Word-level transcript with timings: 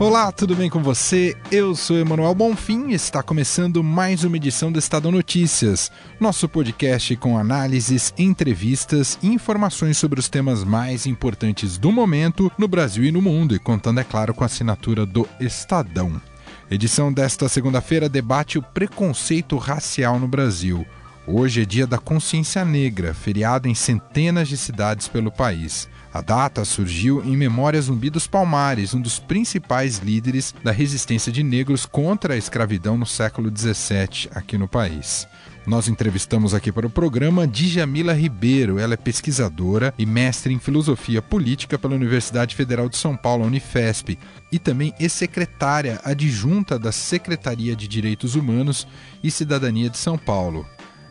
Olá, 0.00 0.32
tudo 0.32 0.56
bem 0.56 0.68
com 0.68 0.82
você? 0.82 1.36
Eu 1.52 1.76
sou 1.76 1.96
Emanuel 1.96 2.34
Bonfim 2.34 2.88
e 2.88 2.94
está 2.94 3.22
começando 3.22 3.82
mais 3.82 4.24
uma 4.24 4.36
edição 4.36 4.72
do 4.72 4.78
Estadão 4.78 5.12
Notícias, 5.12 5.88
nosso 6.18 6.48
podcast 6.48 7.14
com 7.14 7.38
análises, 7.38 8.12
entrevistas 8.18 9.16
e 9.22 9.28
informações 9.28 9.96
sobre 9.96 10.18
os 10.18 10.28
temas 10.28 10.64
mais 10.64 11.06
importantes 11.06 11.78
do 11.78 11.92
momento 11.92 12.50
no 12.58 12.66
Brasil 12.66 13.04
e 13.04 13.12
no 13.12 13.22
mundo, 13.22 13.54
e 13.54 13.58
contando, 13.60 14.00
é 14.00 14.04
claro, 14.04 14.34
com 14.34 14.42
a 14.42 14.46
assinatura 14.46 15.06
do 15.06 15.28
Estadão. 15.38 16.20
Edição 16.68 17.12
desta 17.12 17.48
segunda-feira 17.48 18.08
debate 18.08 18.58
o 18.58 18.62
preconceito 18.62 19.56
racial 19.58 20.18
no 20.18 20.26
Brasil. 20.26 20.84
Hoje 21.24 21.62
é 21.62 21.64
dia 21.64 21.86
da 21.86 21.98
consciência 21.98 22.64
negra, 22.64 23.14
feriado 23.14 23.68
em 23.68 23.74
centenas 23.74 24.48
de 24.48 24.56
cidades 24.56 25.06
pelo 25.06 25.30
país. 25.30 25.88
A 26.14 26.20
data 26.20 26.64
surgiu 26.64 27.24
em 27.24 27.36
memória 27.36 27.82
Zumbi 27.82 28.08
dos 28.08 28.28
Palmares, 28.28 28.94
um 28.94 29.00
dos 29.00 29.18
principais 29.18 29.98
líderes 29.98 30.54
da 30.62 30.70
resistência 30.70 31.32
de 31.32 31.42
negros 31.42 31.86
contra 31.86 32.34
a 32.34 32.36
escravidão 32.36 32.96
no 32.96 33.04
século 33.04 33.50
XVII 33.50 34.30
aqui 34.32 34.56
no 34.56 34.68
país. 34.68 35.26
Nós 35.66 35.88
entrevistamos 35.88 36.54
aqui 36.54 36.70
para 36.70 36.86
o 36.86 36.90
programa 36.90 37.48
Djamila 37.48 38.12
Ribeiro. 38.12 38.78
Ela 38.78 38.94
é 38.94 38.96
pesquisadora 38.96 39.92
e 39.98 40.06
mestre 40.06 40.54
em 40.54 40.60
filosofia 40.60 41.20
política 41.20 41.76
pela 41.76 41.96
Universidade 41.96 42.54
Federal 42.54 42.88
de 42.88 42.96
São 42.96 43.16
Paulo, 43.16 43.44
Unifesp, 43.44 44.16
e 44.52 44.58
também 44.60 44.94
ex-secretária 45.00 46.00
adjunta 46.04 46.78
da 46.78 46.92
Secretaria 46.92 47.74
de 47.74 47.88
Direitos 47.88 48.36
Humanos 48.36 48.86
e 49.20 49.32
Cidadania 49.32 49.90
de 49.90 49.98
São 49.98 50.16
Paulo. 50.16 50.64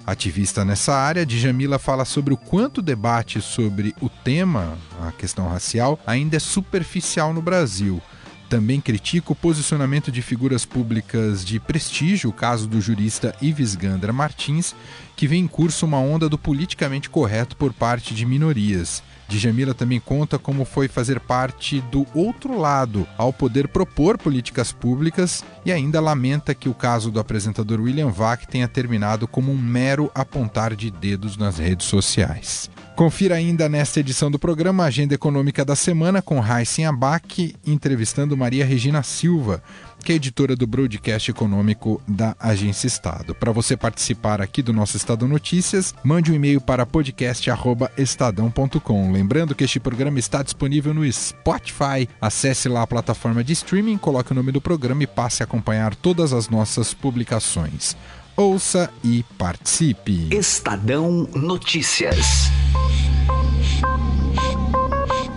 Ativista 0.05 0.65
nessa 0.65 0.93
área, 0.93 1.25
Djamila 1.25 1.79
fala 1.79 2.03
sobre 2.03 2.33
o 2.33 2.37
quanto 2.37 2.79
o 2.79 2.81
debate 2.81 3.41
sobre 3.41 3.95
o 4.01 4.09
tema, 4.09 4.77
a 5.01 5.13
questão 5.13 5.47
racial, 5.47 5.97
ainda 6.05 6.35
é 6.35 6.39
superficial 6.39 7.33
no 7.33 7.41
Brasil. 7.41 8.01
Também 8.49 8.81
critica 8.81 9.31
o 9.31 9.35
posicionamento 9.35 10.11
de 10.11 10.21
figuras 10.21 10.65
públicas 10.65 11.43
de 11.43 11.57
prestígio, 11.57 12.29
o 12.29 12.33
caso 12.33 12.67
do 12.67 12.81
jurista 12.81 13.33
Ives 13.41 13.75
Gandra 13.75 14.11
Martins, 14.11 14.75
que 15.15 15.25
vem 15.25 15.43
em 15.43 15.47
curso 15.47 15.85
uma 15.85 15.99
onda 15.99 16.27
do 16.27 16.37
politicamente 16.37 17.09
correto 17.09 17.55
por 17.55 17.71
parte 17.71 18.13
de 18.13 18.25
minorias. 18.25 19.01
Djamila 19.37 19.73
também 19.73 19.99
conta 19.99 20.37
como 20.39 20.65
foi 20.65 20.87
fazer 20.87 21.19
parte 21.19 21.81
do 21.91 22.05
outro 22.13 22.57
lado 22.57 23.07
ao 23.17 23.31
poder 23.31 23.67
propor 23.67 24.17
políticas 24.17 24.71
públicas 24.71 25.43
e 25.65 25.71
ainda 25.71 25.99
lamenta 25.99 26.53
que 26.53 26.69
o 26.69 26.73
caso 26.73 27.11
do 27.11 27.19
apresentador 27.19 27.79
William 27.79 28.09
Vac 28.09 28.45
tenha 28.47 28.67
terminado 28.67 29.27
como 29.27 29.51
um 29.51 29.57
mero 29.57 30.11
apontar 30.13 30.75
de 30.75 30.91
dedos 30.91 31.37
nas 31.37 31.57
redes 31.57 31.87
sociais. 31.87 32.69
Confira 32.95 33.35
ainda 33.35 33.67
nesta 33.67 34.01
edição 34.01 34.29
do 34.29 34.37
programa 34.37 34.83
a 34.83 34.87
Agenda 34.87 35.15
Econômica 35.15 35.65
da 35.65 35.75
Semana 35.75 36.21
com 36.21 36.39
Raíssen 36.39 36.85
Abac 36.85 37.55
entrevistando 37.65 38.37
Maria 38.37 38.63
Regina 38.63 39.01
Silva, 39.01 39.63
que 40.03 40.11
é 40.11 40.15
editora 40.15 40.55
do 40.55 40.67
broadcast 40.67 41.31
econômico 41.31 41.99
da 42.07 42.35
Agência 42.39 42.85
Estado. 42.85 43.33
Para 43.33 43.51
você 43.51 43.75
participar 43.77 44.39
aqui 44.41 44.61
do 44.61 44.71
nosso 44.73 44.97
Estado 44.97 45.27
Notícias, 45.27 45.95
mande 46.03 46.31
um 46.31 46.35
e-mail 46.35 46.61
para 46.61 46.85
podcast@estadão.com. 46.85 49.11
Lembrando 49.11 49.55
que 49.55 49.63
este 49.63 49.79
programa 49.79 50.19
está 50.19 50.43
disponível 50.43 50.93
no 50.93 51.11
Spotify. 51.11 52.07
Acesse 52.19 52.67
lá 52.67 52.83
a 52.83 52.87
plataforma 52.87 53.41
de 53.43 53.53
streaming, 53.53 53.97
coloque 53.97 54.33
o 54.33 54.35
nome 54.35 54.51
do 54.51 54.59
programa 54.59 55.03
e 55.03 55.07
passe 55.07 55.41
a 55.41 55.45
acompanhar 55.45 55.95
todas 55.95 56.33
as 56.33 56.49
nossas 56.49 56.93
publicações. 56.93 57.95
Ouça 58.35 58.91
e 59.03 59.23
participe. 59.37 60.27
Estadão 60.35 61.29
Notícias. 61.33 62.49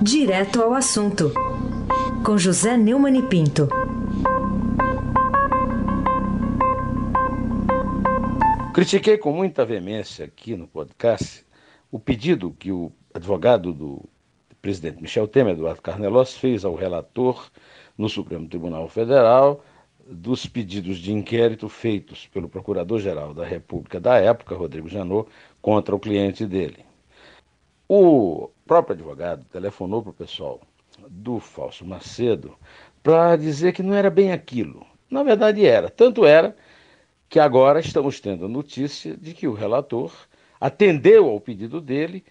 Direto 0.02 0.62
ao 0.62 0.74
assunto. 0.74 1.32
Com 2.24 2.36
José 2.36 2.76
Neumann 2.76 3.18
e 3.18 3.22
Pinto. 3.22 3.68
Critiquei 8.76 9.16
com 9.16 9.32
muita 9.32 9.64
veemência 9.64 10.26
aqui 10.26 10.54
no 10.54 10.68
podcast 10.68 11.46
o 11.90 11.98
pedido 11.98 12.50
que 12.50 12.70
o 12.70 12.92
advogado 13.14 13.72
do 13.72 14.04
presidente 14.60 15.00
Michel 15.00 15.26
Temer, 15.26 15.54
Eduardo 15.54 15.80
Carnelos, 15.80 16.36
fez 16.36 16.62
ao 16.62 16.74
relator 16.74 17.50
no 17.96 18.06
Supremo 18.06 18.46
Tribunal 18.46 18.86
Federal 18.86 19.64
dos 20.06 20.44
pedidos 20.44 20.98
de 20.98 21.10
inquérito 21.10 21.70
feitos 21.70 22.26
pelo 22.26 22.50
Procurador-Geral 22.50 23.32
da 23.32 23.46
República 23.46 23.98
da 23.98 24.18
época, 24.18 24.54
Rodrigo 24.54 24.90
Janot, 24.90 25.26
contra 25.62 25.96
o 25.96 25.98
cliente 25.98 26.44
dele. 26.44 26.84
O 27.88 28.50
próprio 28.66 28.92
advogado 28.92 29.46
telefonou 29.46 30.02
para 30.02 30.10
o 30.10 30.12
pessoal 30.12 30.60
do 31.08 31.40
Falso 31.40 31.82
Macedo 31.86 32.54
para 33.02 33.36
dizer 33.36 33.72
que 33.72 33.82
não 33.82 33.94
era 33.94 34.10
bem 34.10 34.32
aquilo. 34.32 34.86
Na 35.10 35.22
verdade 35.22 35.64
era. 35.64 35.88
Tanto 35.88 36.26
era 36.26 36.54
que 37.28 37.38
agora 37.38 37.80
estamos 37.80 38.20
tendo 38.20 38.46
a 38.46 38.48
notícia 38.48 39.16
de 39.16 39.34
que 39.34 39.48
o 39.48 39.54
relator 39.54 40.12
atendeu 40.60 41.28
ao 41.28 41.40
pedido 41.40 41.80
dele, 41.80 42.24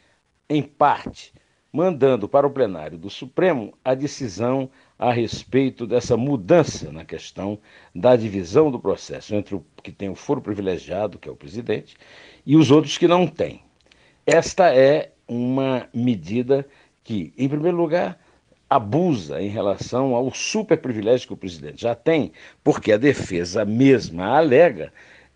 em 0.50 0.61
parte, 0.61 1.33
mandando 1.72 2.28
para 2.28 2.47
o 2.47 2.51
plenário 2.51 2.97
do 2.97 3.09
Supremo 3.09 3.73
a 3.83 3.94
decisão 3.94 4.69
a 4.97 5.11
respeito 5.11 5.85
dessa 5.85 6.16
mudança 6.16 6.91
na 6.91 7.03
questão 7.03 7.59
da 7.94 8.16
divisão 8.16 8.72
do 8.72 8.79
processo 8.79 9.35
entre 9.35 9.56
o 9.56 9.66
que 9.83 9.91
tem 9.91 10.09
o 10.09 10.16
foro 10.16 10.41
privilegiado, 10.41 11.19
que 11.19 11.27
é 11.27 11.31
o 11.31 11.35
presidente, 11.35 11.97
e 12.45 12.56
os 12.56 12.72
outros 12.72 12.97
que 12.97 13.07
não 13.07 13.27
têm. 13.27 13.62
Esta 14.25 14.73
é 14.73 15.12
uma 15.27 15.89
medida 15.94 16.66
que, 17.03 17.33
em 17.38 17.50
primeiro 17.50 17.77
lugar, 17.77 18.17
abusa 18.75 19.41
em 19.41 19.47
relação 19.47 20.13
ao 20.13 20.34
super 20.34 20.78
privilégio 20.78 21.28
que 21.28 21.34
o 21.34 21.38
presidente 21.38 21.81
já 21.81 21.96
tem, 21.96 22.31
porque 22.63 22.91
a 22.91 22.97
defesa 22.97 23.66
mesma 23.66 24.38
alega 24.38 24.91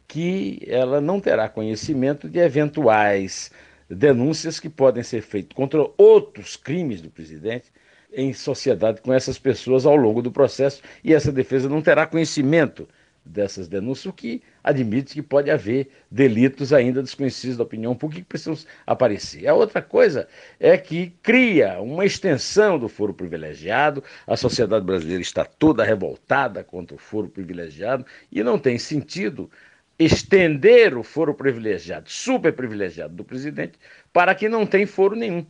que 0.07 0.61
ela 0.67 0.99
não 0.99 1.19
terá 1.19 1.47
conhecimento 1.47 2.27
de 2.27 2.39
eventuais 2.39 3.51
denúncias 3.89 4.59
que 4.59 4.69
podem 4.69 5.03
ser 5.03 5.21
feitas 5.21 5.55
contra 5.55 5.85
outros 5.97 6.55
crimes 6.55 7.01
do 7.01 7.09
presidente 7.09 7.71
em 8.11 8.33
sociedade 8.33 9.01
com 9.01 9.13
essas 9.13 9.37
pessoas 9.37 9.85
ao 9.85 9.95
longo 9.95 10.21
do 10.21 10.31
processo 10.31 10.81
e 11.03 11.13
essa 11.13 11.31
defesa 11.31 11.69
não 11.69 11.81
terá 11.81 12.05
conhecimento 12.05 12.87
dessas 13.29 13.67
denúncias, 13.67 14.07
o 14.07 14.13
que 14.13 14.41
admite 14.63 15.13
que 15.13 15.21
pode 15.21 15.51
haver 15.51 15.89
delitos 16.09 16.73
ainda 16.73 17.03
desconhecidos 17.03 17.57
da 17.57 17.63
opinião 17.63 17.95
pública 17.95 18.21
que 18.21 18.27
precisam 18.27 18.57
aparecer. 18.85 19.47
A 19.47 19.53
outra 19.53 19.81
coisa 19.81 20.27
é 20.59 20.77
que 20.77 21.13
cria 21.21 21.79
uma 21.79 22.05
extensão 22.05 22.79
do 22.79 22.89
foro 22.89 23.13
privilegiado, 23.13 24.03
a 24.25 24.35
sociedade 24.35 24.85
brasileira 24.85 25.21
está 25.21 25.45
toda 25.45 25.83
revoltada 25.83 26.63
contra 26.63 26.95
o 26.95 26.99
foro 26.99 27.29
privilegiado 27.29 28.05
e 28.31 28.43
não 28.43 28.57
tem 28.57 28.79
sentido 28.79 29.49
estender 29.97 30.97
o 30.97 31.03
foro 31.03 31.33
privilegiado, 31.33 32.09
super 32.09 32.53
privilegiado 32.53 33.13
do 33.13 33.23
presidente, 33.23 33.77
para 34.11 34.33
que 34.33 34.49
não 34.49 34.65
tem 34.65 34.85
foro 34.85 35.15
nenhum, 35.15 35.45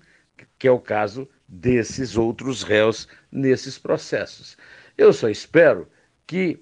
que 0.57 0.67
é 0.67 0.71
o 0.71 0.79
caso 0.79 1.29
desses 1.47 2.17
outros 2.17 2.63
réus 2.63 3.07
nesses 3.31 3.77
processos. 3.77 4.57
Eu 4.97 5.13
só 5.13 5.29
espero 5.29 5.87
que 6.27 6.61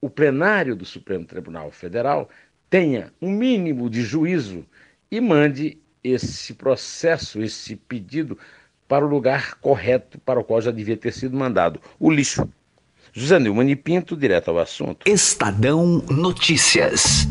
o 0.00 0.08
plenário 0.08 0.74
do 0.74 0.84
Supremo 0.84 1.24
Tribunal 1.24 1.70
Federal 1.70 2.28
tenha 2.68 3.12
um 3.20 3.30
mínimo 3.30 3.90
de 3.90 4.02
juízo 4.02 4.64
e 5.10 5.20
mande 5.20 5.78
esse 6.02 6.54
processo, 6.54 7.42
esse 7.42 7.76
pedido, 7.76 8.38
para 8.88 9.04
o 9.04 9.08
lugar 9.08 9.54
correto 9.60 10.18
para 10.18 10.40
o 10.40 10.44
qual 10.44 10.60
já 10.60 10.70
devia 10.70 10.96
ter 10.96 11.12
sido 11.12 11.36
mandado 11.36 11.80
o 11.98 12.10
lixo. 12.10 12.48
José 13.12 13.38
Neumann 13.38 13.70
e 13.70 13.76
Pinto, 13.76 14.16
direto 14.16 14.50
ao 14.50 14.58
assunto. 14.58 15.08
Estadão 15.08 16.02
Notícias. 16.10 17.26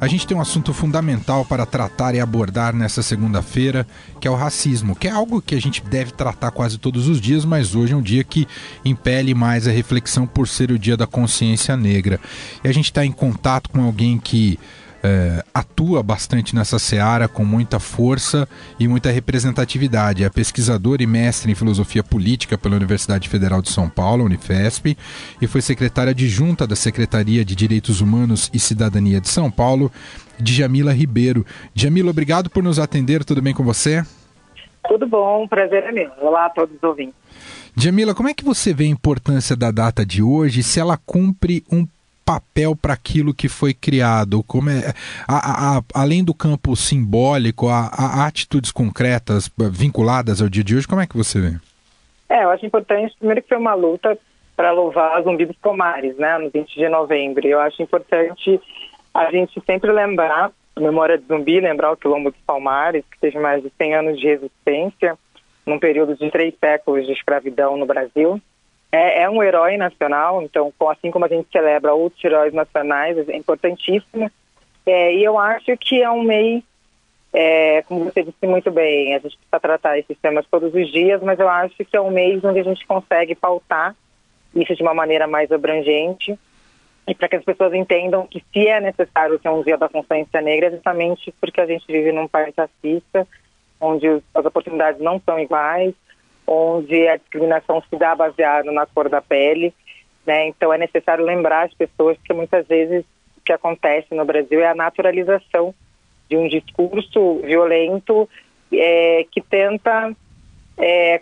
A 0.00 0.06
gente 0.06 0.26
tem 0.26 0.34
um 0.34 0.40
assunto 0.40 0.72
fundamental 0.72 1.44
para 1.44 1.66
tratar 1.66 2.14
e 2.14 2.20
abordar 2.20 2.74
nessa 2.74 3.02
segunda-feira, 3.02 3.86
que 4.18 4.26
é 4.26 4.30
o 4.30 4.34
racismo, 4.34 4.96
que 4.96 5.06
é 5.06 5.10
algo 5.10 5.42
que 5.42 5.54
a 5.54 5.60
gente 5.60 5.82
deve 5.82 6.10
tratar 6.12 6.50
quase 6.52 6.78
todos 6.78 7.06
os 7.06 7.20
dias, 7.20 7.44
mas 7.44 7.74
hoje 7.74 7.92
é 7.92 7.96
um 7.96 8.00
dia 8.00 8.24
que 8.24 8.48
impele 8.82 9.34
mais 9.34 9.68
a 9.68 9.70
reflexão 9.70 10.26
por 10.26 10.48
ser 10.48 10.70
o 10.70 10.78
dia 10.78 10.96
da 10.96 11.06
consciência 11.06 11.76
negra. 11.76 12.18
E 12.64 12.68
a 12.68 12.72
gente 12.72 12.86
está 12.86 13.04
em 13.04 13.12
contato 13.12 13.68
com 13.68 13.82
alguém 13.82 14.18
que 14.18 14.58
é, 15.02 15.44
atua 15.52 16.02
bastante 16.02 16.54
nessa 16.54 16.78
seara 16.78 17.28
com 17.28 17.44
muita 17.44 17.78
força 17.78 18.48
e 18.78 18.86
muita 18.86 19.10
representatividade. 19.10 20.24
É 20.24 20.30
pesquisador 20.30 21.00
e 21.00 21.06
mestre 21.06 21.50
em 21.50 21.54
filosofia 21.54 22.02
política 22.02 22.58
pela 22.58 22.76
Universidade 22.76 23.28
Federal 23.28 23.62
de 23.62 23.70
São 23.70 23.88
Paulo, 23.88 24.24
Unifesp, 24.24 24.96
e 25.40 25.46
foi 25.46 25.60
secretária 25.60 26.10
adjunta 26.10 26.66
da 26.66 26.76
Secretaria 26.76 27.44
de 27.44 27.54
Direitos 27.54 28.00
Humanos 28.00 28.50
e 28.52 28.58
Cidadania 28.58 29.20
de 29.20 29.28
São 29.28 29.50
Paulo 29.50 29.90
Djamila 30.38 30.92
Ribeiro. 30.92 31.44
Djamila, 31.74 32.10
obrigado 32.10 32.50
por 32.50 32.62
nos 32.62 32.78
atender, 32.78 33.24
tudo 33.24 33.42
bem 33.42 33.54
com 33.54 33.64
você? 33.64 34.04
Tudo 34.88 35.06
bom, 35.06 35.46
prazer 35.46 35.84
é 35.84 35.92
meu. 35.92 36.10
Olá 36.20 36.46
a 36.46 36.50
todos 36.50 36.74
os 36.74 36.82
ouvintes. 36.82 37.14
Jamila, 37.76 38.14
como 38.14 38.28
é 38.28 38.34
que 38.34 38.44
você 38.44 38.74
vê 38.74 38.84
a 38.84 38.88
importância 38.88 39.54
da 39.54 39.70
data 39.70 40.04
de 40.04 40.22
hoje, 40.22 40.62
se 40.62 40.80
ela 40.80 40.96
cumpre 40.96 41.62
um 41.70 41.86
papel 42.30 42.76
para 42.76 42.94
aquilo 42.94 43.34
que 43.34 43.48
foi 43.48 43.74
criado? 43.74 44.44
Como 44.44 44.70
é, 44.70 44.94
a, 45.26 45.78
a, 45.78 45.82
além 45.94 46.22
do 46.22 46.32
campo 46.32 46.76
simbólico, 46.76 47.68
a, 47.68 48.26
atitudes 48.26 48.70
concretas 48.70 49.50
vinculadas 49.72 50.40
ao 50.40 50.48
dia 50.48 50.62
de 50.62 50.76
hoje, 50.76 50.86
como 50.86 51.00
é 51.00 51.06
que 51.06 51.16
você 51.16 51.40
vê? 51.40 51.56
É, 52.28 52.44
eu 52.44 52.50
acho 52.50 52.64
importante, 52.64 53.16
primeiro 53.18 53.42
que 53.42 53.48
foi 53.48 53.58
uma 53.58 53.74
luta 53.74 54.16
para 54.56 54.70
louvar 54.70 55.20
Zumbi 55.22 55.46
dos 55.46 55.56
Pomares, 55.56 56.16
né, 56.18 56.38
no 56.38 56.50
20 56.50 56.72
de 56.72 56.88
novembro. 56.88 57.44
Eu 57.46 57.58
acho 57.60 57.82
importante 57.82 58.60
a 59.12 59.30
gente 59.32 59.60
sempre 59.66 59.90
lembrar, 59.90 60.52
memória 60.78 61.18
de 61.18 61.26
Zumbi, 61.26 61.60
lembrar 61.60 61.90
o 61.90 61.96
Quilombo 61.96 62.30
dos 62.30 62.40
Palmares, 62.46 63.04
que 63.10 63.18
teve 63.18 63.40
mais 63.40 63.60
de 63.62 63.72
100 63.76 63.94
anos 63.94 64.20
de 64.20 64.26
resistência, 64.26 65.18
num 65.66 65.80
período 65.80 66.14
de 66.14 66.30
três 66.30 66.54
séculos 66.60 67.06
de 67.06 67.12
escravidão 67.12 67.76
no 67.76 67.86
Brasil. 67.86 68.40
É, 68.92 69.22
é, 69.22 69.30
um 69.30 69.42
herói 69.42 69.76
nacional, 69.76 70.42
então, 70.42 70.72
assim 70.90 71.10
como 71.10 71.24
a 71.24 71.28
gente 71.28 71.48
celebra 71.52 71.94
outros 71.94 72.22
heróis 72.24 72.52
nacionais, 72.52 73.16
é 73.28 73.36
importantíssimo. 73.36 74.30
É, 74.84 75.14
e 75.14 75.22
eu 75.22 75.38
acho 75.38 75.76
que 75.76 76.02
é 76.02 76.10
um 76.10 76.22
mês, 76.22 76.64
é, 77.32 77.82
como 77.82 78.04
você 78.04 78.24
disse 78.24 78.46
muito 78.46 78.70
bem, 78.70 79.14
a 79.14 79.18
gente 79.18 79.36
precisa 79.36 79.60
tratar 79.60 79.98
esses 79.98 80.18
temas 80.18 80.44
todos 80.50 80.74
os 80.74 80.90
dias, 80.90 81.22
mas 81.22 81.38
eu 81.38 81.48
acho 81.48 81.84
que 81.84 81.96
é 81.96 82.00
um 82.00 82.10
mês 82.10 82.42
onde 82.42 82.58
a 82.58 82.64
gente 82.64 82.84
consegue 82.86 83.34
pautar 83.36 83.94
isso 84.54 84.74
de 84.74 84.82
uma 84.82 84.94
maneira 84.94 85.28
mais 85.28 85.52
abrangente 85.52 86.36
e 87.06 87.14
para 87.14 87.28
que 87.28 87.36
as 87.36 87.44
pessoas 87.44 87.72
entendam 87.74 88.26
que 88.26 88.42
se 88.52 88.66
é 88.66 88.80
necessário 88.80 89.38
ter 89.38 89.48
um 89.48 89.62
dia 89.62 89.76
da 89.76 89.88
consciência 89.88 90.40
negra 90.40 90.68
é 90.68 90.70
justamente 90.72 91.32
porque 91.40 91.60
a 91.60 91.66
gente 91.66 91.86
vive 91.86 92.12
num 92.12 92.28
país 92.28 92.54
racista, 92.56 93.26
onde 93.80 94.06
as 94.34 94.44
oportunidades 94.44 95.00
não 95.00 95.20
são 95.20 95.38
iguais, 95.38 95.94
onde 96.52 97.06
a 97.06 97.16
discriminação 97.16 97.80
se 97.88 97.96
dá 97.96 98.12
baseada 98.14 98.72
na 98.72 98.84
cor 98.84 99.08
da 99.08 99.22
pele, 99.22 99.72
né? 100.26 100.48
Então 100.48 100.72
é 100.72 100.78
necessário 100.78 101.24
lembrar 101.24 101.66
as 101.66 101.74
pessoas 101.74 102.18
que 102.24 102.34
muitas 102.34 102.66
vezes 102.66 103.04
o 103.36 103.40
que 103.44 103.52
acontece 103.52 104.12
no 104.14 104.24
Brasil 104.24 104.60
é 104.60 104.66
a 104.66 104.74
naturalização 104.74 105.72
de 106.28 106.36
um 106.36 106.48
discurso 106.48 107.40
violento 107.44 108.28
é, 108.72 109.24
que 109.30 109.40
tenta 109.40 110.14
é, 110.76 111.20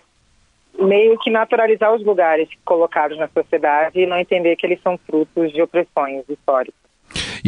meio 0.79 1.19
que 1.19 1.31
naturalizar 1.31 1.95
os 1.95 2.03
lugares 2.03 2.49
colocados 2.65 3.19
na 3.19 3.29
sociedade 3.29 4.01
e 4.01 4.07
não 4.07 4.19
entender 4.19 4.57
que 4.57 4.65
eles 4.65 4.81
são 4.83 4.97
frutos 4.97 5.53
de 5.53 5.61
opressões 5.61 6.25
históricas. 6.29 6.88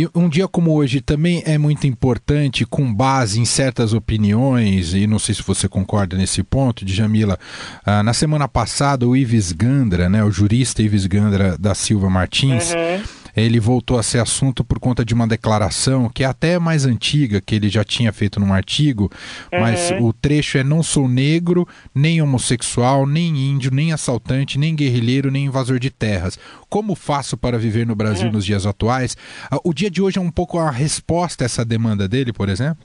E 0.00 0.08
um 0.14 0.30
dia 0.30 0.48
como 0.48 0.72
hoje 0.72 1.02
também 1.02 1.42
é 1.44 1.58
muito 1.58 1.86
importante, 1.86 2.64
com 2.64 2.90
base 2.90 3.38
em 3.38 3.44
certas 3.44 3.92
opiniões, 3.92 4.94
e 4.94 5.06
não 5.06 5.18
sei 5.18 5.34
se 5.34 5.42
você 5.42 5.68
concorda 5.68 6.16
nesse 6.16 6.42
ponto, 6.42 6.86
Djamila. 6.86 7.38
Ah, 7.84 8.02
na 8.02 8.14
semana 8.14 8.48
passada, 8.48 9.06
o 9.06 9.14
Ives 9.14 9.52
Gandra, 9.52 10.08
né, 10.08 10.24
o 10.24 10.30
jurista 10.30 10.82
Ives 10.82 11.04
Gandra 11.04 11.58
da 11.58 11.74
Silva 11.74 12.08
Martins, 12.08 12.72
uhum 12.72 13.19
ele 13.36 13.60
voltou 13.60 13.98
a 13.98 14.02
ser 14.02 14.18
assunto 14.18 14.64
por 14.64 14.78
conta 14.78 15.04
de 15.04 15.14
uma 15.14 15.26
declaração 15.26 16.08
que 16.08 16.24
é 16.24 16.26
até 16.26 16.58
mais 16.58 16.84
antiga, 16.84 17.40
que 17.40 17.54
ele 17.54 17.68
já 17.68 17.84
tinha 17.84 18.12
feito 18.12 18.40
num 18.40 18.52
artigo, 18.52 19.10
uhum. 19.52 19.60
mas 19.60 19.92
o 20.00 20.12
trecho 20.12 20.58
é 20.58 20.64
não 20.64 20.82
sou 20.82 21.08
negro, 21.08 21.66
nem 21.94 22.20
homossexual, 22.22 23.06
nem 23.06 23.28
índio, 23.28 23.70
nem 23.72 23.92
assaltante, 23.92 24.58
nem 24.58 24.74
guerrilheiro, 24.74 25.30
nem 25.30 25.46
invasor 25.46 25.78
de 25.78 25.90
terras. 25.90 26.38
Como 26.68 26.94
faço 26.94 27.36
para 27.36 27.58
viver 27.58 27.86
no 27.86 27.94
Brasil 27.94 28.26
uhum. 28.26 28.32
nos 28.32 28.44
dias 28.44 28.66
atuais? 28.66 29.16
Ah, 29.50 29.58
o 29.64 29.72
dia 29.72 29.90
de 29.90 30.02
hoje 30.02 30.18
é 30.18 30.20
um 30.22 30.30
pouco 30.30 30.58
a 30.58 30.70
resposta 30.70 31.44
a 31.44 31.46
essa 31.46 31.64
demanda 31.64 32.08
dele, 32.08 32.32
por 32.32 32.48
exemplo? 32.48 32.84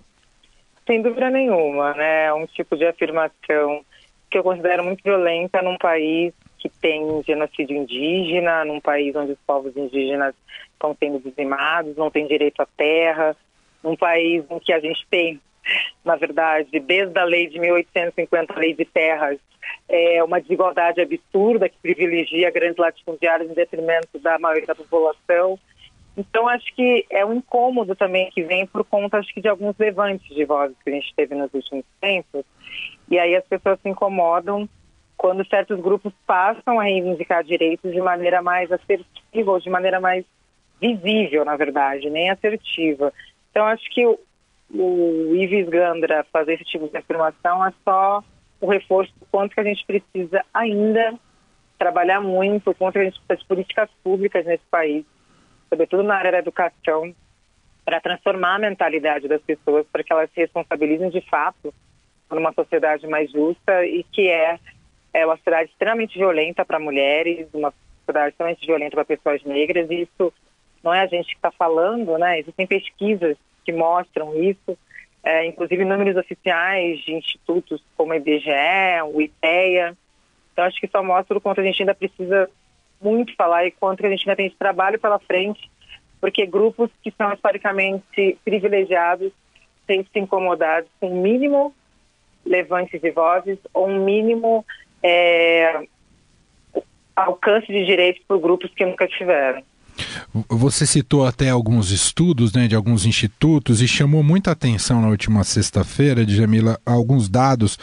Sem 0.88 1.02
dúvida 1.02 1.30
nenhuma, 1.30 1.94
né? 1.94 2.26
É 2.26 2.34
um 2.34 2.46
tipo 2.46 2.78
de 2.78 2.86
afirmação 2.86 3.82
que 4.30 4.38
eu 4.38 4.44
considero 4.44 4.84
muito 4.84 5.04
violenta 5.04 5.62
num 5.62 5.78
país 5.78 6.34
tem 6.86 7.24
genocídio 7.24 7.76
indígena, 7.76 8.64
num 8.64 8.80
país 8.80 9.16
onde 9.16 9.32
os 9.32 9.40
povos 9.40 9.76
indígenas 9.76 10.36
estão 10.72 10.96
sendo 11.00 11.20
dizimados, 11.20 11.98
não 11.98 12.12
tem 12.12 12.28
direito 12.28 12.62
à 12.62 12.68
terra, 12.78 13.36
num 13.84 13.96
país 13.96 14.44
em 14.52 14.60
que 14.60 14.72
a 14.72 14.80
gente 14.80 15.04
tem, 15.10 15.42
na 16.04 16.16
verdade, 16.16 16.80
desde 16.80 17.18
a 17.18 17.24
lei 17.24 17.48
de 17.48 17.58
1850, 17.58 18.54
a 18.54 18.60
lei 18.60 18.76
de 18.76 18.86
terras, 18.86 19.40
é 19.90 20.24
uma 20.24 20.40
desigualdade 20.40 21.02
absurda 21.02 21.68
que 21.68 21.76
privilegia 21.82 22.52
grandes 22.52 22.78
latifundiários 22.78 23.50
em 23.50 23.56
detrimento 23.56 24.20
da 24.20 24.38
maioria 24.38 24.68
da 24.68 24.76
população. 24.76 25.58
Então, 26.16 26.48
acho 26.48 26.72
que 26.76 27.04
é 27.10 27.26
um 27.26 27.34
incômodo 27.34 27.96
também 27.96 28.30
que 28.30 28.44
vem 28.44 28.68
por 28.68 28.86
conta, 28.86 29.18
acho 29.18 29.34
que, 29.34 29.42
de 29.42 29.48
alguns 29.48 29.76
levantes 29.80 30.28
de 30.36 30.46
vozes 30.46 30.78
que 30.84 30.92
a 30.92 30.94
gente 30.94 31.12
teve 31.16 31.34
nos 31.34 31.52
últimos 31.52 31.84
tempos. 32.00 32.46
E 33.10 33.18
aí 33.18 33.36
as 33.36 33.44
pessoas 33.46 33.80
se 33.82 33.90
incomodam 33.90 34.70
quando 35.18 35.48
certos 35.48 35.80
grupos 35.80 36.14
passam 36.26 36.80
a 36.80 36.84
reivindicar 36.84 37.44
direitos 37.44 37.92
de 37.92 38.02
maneira 38.02 38.42
mais 38.42 38.72
assertiva 38.72 39.52
ou 39.52 39.60
de 39.60 39.70
maneira 39.70 40.00
mais 40.00 40.26
visível, 40.80 41.46
na 41.46 41.56
verdade, 41.56 42.10
nem 42.10 42.30
assertiva. 42.30 43.14
Então, 43.50 43.66
acho 43.66 43.90
que 43.90 44.06
o, 44.06 44.20
o 44.74 45.36
Ives 45.36 45.70
Gandra 45.70 46.26
fazer 46.32 46.56
esse 46.56 46.66
tipo 46.66 46.88
de 46.90 46.98
afirmação 46.98 47.66
é 47.66 47.74
só 47.84 48.24
o 48.60 48.68
reforço 48.68 49.14
do 49.20 49.26
quanto 49.32 49.54
que 49.54 49.60
a 49.60 49.64
gente 49.64 49.86
precisa 49.86 50.44
ainda 50.54 51.14
trabalhar 51.78 52.22
muito, 52.22 52.72
o 52.72 52.76
quanto 52.76 52.94
que 52.94 53.00
a 53.00 53.04
gente 53.06 53.20
precisa 53.22 53.42
de 53.42 53.48
políticas 53.48 53.90
públicas 54.04 54.46
nesse 54.46 54.64
país, 54.70 55.06
sobretudo 55.70 56.04
na 56.04 56.16
área 56.16 56.32
da 56.32 56.40
educação, 56.40 57.14
para 57.84 58.02
transformar 58.02 58.56
a 58.56 58.60
mentalidade 58.60 59.28
das 59.28 59.42
pessoas, 59.42 59.86
para 59.92 60.04
que 60.04 60.12
elas 60.12 60.30
se 60.32 60.42
responsabilizem 60.42 61.10
de 61.10 61.22
fato 61.22 61.74
por 62.28 62.38
uma 62.38 62.52
sociedade 62.54 63.08
mais 63.08 63.32
justa 63.32 63.86
e 63.86 64.04
que 64.04 64.28
é 64.28 64.60
é 65.16 65.26
uma 65.26 65.38
sociedade 65.38 65.70
extremamente 65.70 66.18
violenta 66.18 66.66
para 66.66 66.78
mulheres, 66.78 67.48
uma 67.54 67.74
sociedade 68.00 68.32
extremamente 68.32 68.68
violenta 68.68 68.92
para 68.92 69.06
pessoas 69.06 69.42
negras, 69.46 69.90
e 69.90 70.02
isso 70.02 70.34
não 70.84 70.94
é 70.94 71.02
a 71.02 71.08
gente 71.08 71.28
que 71.28 71.36
está 71.36 71.52
falando, 71.52 72.18
né? 72.18 72.40
Existem 72.40 72.68
pesquisas 72.68 73.38
que 73.64 73.72
mostram 73.72 74.36
isso, 74.36 74.78
é, 75.24 75.46
inclusive 75.46 75.86
números 75.86 76.18
oficiais 76.18 77.00
de 77.00 77.14
institutos 77.14 77.82
como 77.96 78.12
o 78.12 78.16
IBGE, 78.16 79.02
o 79.14 79.22
IPEA. 79.22 79.96
Então, 80.52 80.66
acho 80.66 80.82
que 80.82 80.88
só 80.88 81.02
mostra 81.02 81.38
o 81.38 81.42
quanto 81.42 81.62
a 81.62 81.64
gente 81.64 81.82
ainda 81.82 81.96
precisa 81.96 82.50
muito 83.02 83.34
falar 83.36 83.66
e 83.66 83.72
quanto 83.72 84.06
a 84.06 84.10
gente 84.10 84.28
ainda 84.28 84.36
tem 84.36 84.50
de 84.50 84.56
trabalho 84.56 85.00
pela 85.00 85.18
frente, 85.18 85.72
porque 86.20 86.46
grupos 86.46 86.90
que 87.02 87.12
são 87.12 87.32
historicamente 87.34 88.38
privilegiados 88.44 89.32
têm 89.88 90.04
se 90.04 90.20
incomodado 90.20 90.88
com 91.00 91.08
o 91.08 91.22
mínimo 91.22 91.74
levantes 92.46 93.02
de 93.02 93.12
vozes 93.12 93.58
ou 93.74 93.88
um 93.88 94.04
mínimo 94.04 94.66
é, 95.06 95.88
alcance 97.16 97.68
de 97.68 97.86
direitos 97.86 98.22
por 98.28 98.40
grupos 98.40 98.72
que 98.76 98.84
nunca 98.84 99.08
tiveram. 99.08 99.62
Você 100.50 100.86
citou 100.86 101.26
até 101.26 101.50
alguns 101.50 101.92
estudos 101.92 102.52
né, 102.54 102.68
de 102.68 102.76
alguns 102.76 103.06
institutos 103.06 103.82
e 103.82 103.88
chamou 103.88 104.22
muita 104.22 104.52
atenção 104.52 105.02
na 105.02 105.08
última 105.08 105.44
sexta-feira, 105.44 106.26
Djamila, 106.26 106.78
alguns 106.86 107.30
dados 107.30 107.78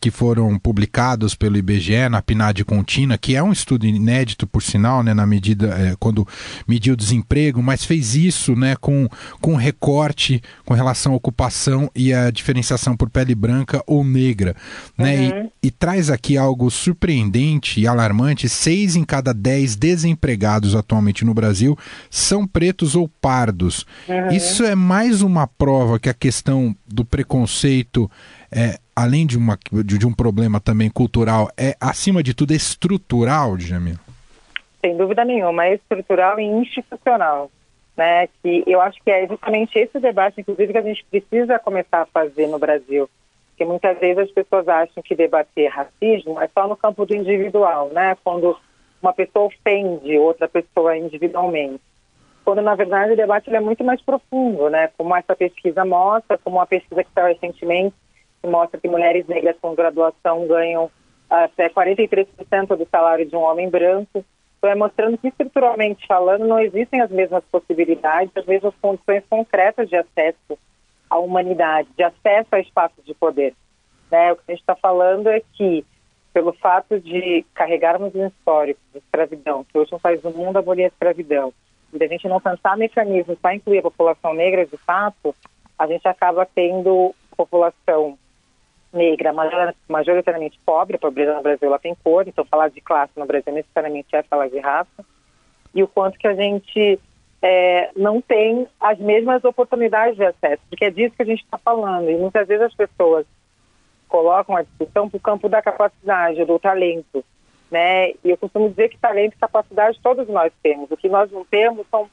que 0.00 0.10
foram 0.10 0.58
publicados 0.58 1.34
pelo 1.34 1.56
IBGE 1.56 2.08
na 2.08 2.22
PNAD 2.22 2.64
contínua, 2.64 3.18
que 3.18 3.34
é 3.34 3.42
um 3.42 3.52
estudo 3.52 3.86
inédito, 3.86 4.46
por 4.46 4.62
sinal, 4.62 5.02
né, 5.02 5.12
na 5.12 5.26
medida 5.26 5.68
é, 5.78 5.96
quando 5.98 6.26
mediu 6.66 6.94
o 6.94 6.96
desemprego, 6.96 7.62
mas 7.62 7.84
fez 7.84 8.14
isso 8.14 8.54
né, 8.54 8.76
com, 8.76 9.08
com 9.40 9.56
recorte 9.56 10.42
com 10.64 10.74
relação 10.74 11.12
à 11.12 11.16
ocupação 11.16 11.90
e 11.94 12.12
a 12.12 12.30
diferenciação 12.30 12.96
por 12.96 13.10
pele 13.10 13.34
branca 13.34 13.82
ou 13.86 14.04
negra. 14.04 14.54
Né, 14.96 15.30
uhum. 15.30 15.50
e, 15.62 15.68
e, 15.68 15.70
traz 15.70 16.10
aqui 16.10 16.36
algo 16.36 16.70
surpreendente 16.70 17.80
e 17.80 17.86
alarmante: 17.86 18.48
seis 18.48 18.96
em 18.96 19.04
cada 19.04 19.32
dez 19.32 19.74
desempregados 19.76 20.74
atualmente 20.74 21.24
no 21.24 21.34
Brasil 21.34 21.76
são 22.10 22.46
pretos 22.46 22.94
ou 22.94 23.08
pardos. 23.08 23.84
Uhum. 24.08 24.28
Isso 24.28 24.64
é 24.64 24.74
mais 24.74 25.22
uma 25.22 25.46
prova 25.46 25.98
que 25.98 26.08
a 26.08 26.14
questão 26.14 26.74
do 26.86 27.04
preconceito 27.04 28.10
é, 28.50 28.78
além 28.96 29.26
de, 29.26 29.36
uma, 29.36 29.58
de, 29.84 29.98
de, 29.98 30.06
um 30.06 30.12
problema 30.12 30.60
também 30.60 30.90
cultural, 30.90 31.50
é 31.56 31.76
acima 31.80 32.22
de 32.22 32.34
tudo 32.34 32.52
estrutural, 32.52 33.56
Djamil? 33.56 33.96
Sem 34.80 34.96
dúvida 34.96 35.24
nenhuma, 35.24 35.66
é 35.66 35.74
estrutural 35.74 36.38
e 36.38 36.44
institucional. 36.44 37.50
Né, 37.96 38.28
que 38.40 38.62
eu 38.64 38.80
acho 38.80 39.02
que 39.02 39.10
é 39.10 39.26
justamente 39.26 39.76
esse 39.76 39.98
debate, 39.98 40.40
inclusive, 40.40 40.72
que 40.72 40.78
a 40.78 40.82
gente 40.82 41.04
precisa 41.10 41.58
começar 41.58 42.02
a 42.02 42.06
fazer 42.06 42.46
no 42.46 42.56
Brasil. 42.56 43.10
Porque 43.48 43.64
muitas 43.64 43.98
vezes 43.98 44.18
as 44.18 44.30
pessoas 44.30 44.68
acham 44.68 45.02
que 45.02 45.16
debater 45.16 45.68
racismo 45.68 46.40
é 46.40 46.46
só 46.46 46.68
no 46.68 46.76
campo 46.76 47.04
do 47.04 47.12
individual, 47.12 47.90
né? 47.92 48.16
Quando 48.22 48.56
uma 49.02 49.12
pessoa 49.12 49.46
ofende 49.46 50.16
outra 50.16 50.48
pessoa 50.48 50.96
individualmente. 50.96 51.80
Quando, 52.44 52.62
na 52.62 52.76
verdade, 52.76 53.14
o 53.14 53.16
debate 53.16 53.52
é 53.52 53.58
muito 53.58 53.82
mais 53.82 54.00
profundo, 54.00 54.70
né? 54.70 54.90
Como 54.96 55.16
essa 55.16 55.34
pesquisa 55.34 55.84
mostra, 55.84 56.38
como 56.38 56.58
uma 56.58 56.66
pesquisa 56.68 57.02
que 57.02 57.10
saiu 57.12 57.34
recentemente 57.34 57.96
que 58.40 58.48
mostra 58.48 58.80
que 58.80 58.88
mulheres 58.88 59.26
negras 59.26 59.56
com 59.60 59.74
graduação 59.74 60.46
ganham 60.46 60.90
até 61.28 61.68
43% 61.68 62.76
do 62.76 62.86
salário 62.90 63.26
de 63.26 63.36
um 63.36 63.40
homem 63.40 63.68
branco. 63.68 64.24
Então, 64.58 64.70
é 64.70 64.74
mostrando 64.74 65.18
que, 65.18 65.28
estruturalmente 65.28 66.06
falando, 66.06 66.46
não 66.46 66.58
existem 66.58 67.00
as 67.00 67.10
mesmas 67.10 67.44
possibilidades, 67.50 68.36
as 68.36 68.46
mesmas 68.46 68.74
condições 68.80 69.22
concretas 69.28 69.88
de 69.88 69.96
acesso 69.96 70.58
à 71.08 71.18
humanidade, 71.18 71.88
de 71.96 72.02
acesso 72.02 72.48
a 72.52 72.60
espaços 72.60 73.04
de 73.04 73.14
poder. 73.14 73.54
Né? 74.10 74.32
O 74.32 74.36
que 74.36 74.42
a 74.48 74.50
gente 74.52 74.60
está 74.60 74.74
falando 74.74 75.28
é 75.28 75.40
que, 75.52 75.84
pelo 76.32 76.52
fato 76.54 76.98
de 76.98 77.44
carregarmos 77.54 78.14
um 78.14 78.26
histórico 78.26 78.80
de 78.92 78.98
escravidão, 78.98 79.64
que 79.64 79.78
hoje 79.78 79.94
um 79.94 79.98
país 79.98 80.20
do 80.22 80.30
mundo 80.30 80.58
abolir 80.58 80.84
a 80.84 80.88
escravidão, 80.88 81.52
e 81.92 82.02
a 82.02 82.08
gente 82.08 82.28
não 82.28 82.40
pensar 82.40 82.76
mecanismos 82.76 83.38
para 83.38 83.54
incluir 83.54 83.78
a 83.78 83.82
população 83.82 84.34
negra 84.34 84.66
de 84.66 84.76
fato, 84.78 85.34
a 85.78 85.86
gente 85.86 86.06
acaba 86.06 86.46
tendo 86.46 87.14
população 87.36 88.18
negra 88.92 89.32
majoritariamente 89.88 90.58
pobre, 90.64 90.96
a 90.96 90.98
pobreza 90.98 91.34
no 91.34 91.42
Brasil 91.42 91.68
ela 91.68 91.78
tem 91.78 91.94
cor, 92.02 92.26
então 92.26 92.44
falar 92.44 92.68
de 92.68 92.80
classe 92.80 93.12
no 93.16 93.26
Brasil 93.26 93.52
necessariamente 93.52 94.14
é 94.14 94.22
falar 94.22 94.48
de 94.48 94.58
raça, 94.58 95.04
e 95.74 95.82
o 95.82 95.88
quanto 95.88 96.18
que 96.18 96.26
a 96.26 96.34
gente 96.34 96.98
é, 97.42 97.90
não 97.94 98.20
tem 98.20 98.66
as 98.80 98.98
mesmas 98.98 99.44
oportunidades 99.44 100.16
de 100.16 100.24
acesso, 100.24 100.62
porque 100.68 100.86
é 100.86 100.90
disso 100.90 101.14
que 101.14 101.22
a 101.22 101.26
gente 101.26 101.42
está 101.42 101.58
falando, 101.58 102.10
e 102.10 102.16
muitas 102.16 102.48
vezes 102.48 102.64
as 102.64 102.74
pessoas 102.74 103.26
colocam 104.08 104.56
a 104.56 104.62
discussão 104.62 105.08
para 105.08 105.18
o 105.18 105.20
campo 105.20 105.48
da 105.48 105.62
capacidade, 105.62 106.44
do 106.44 106.58
talento, 106.58 107.24
né? 107.70 108.10
E 108.24 108.30
eu 108.30 108.36
costumo 108.38 108.70
dizer 108.70 108.88
que 108.88 108.98
talento 108.98 109.34
e 109.34 109.38
capacidade 109.38 110.00
todos 110.02 110.26
nós 110.28 110.52
temos. 110.62 110.90
O 110.90 110.96
que 110.96 111.08
nós 111.08 111.30
não 111.30 111.44
temos 111.44 111.86
são 111.90 112.08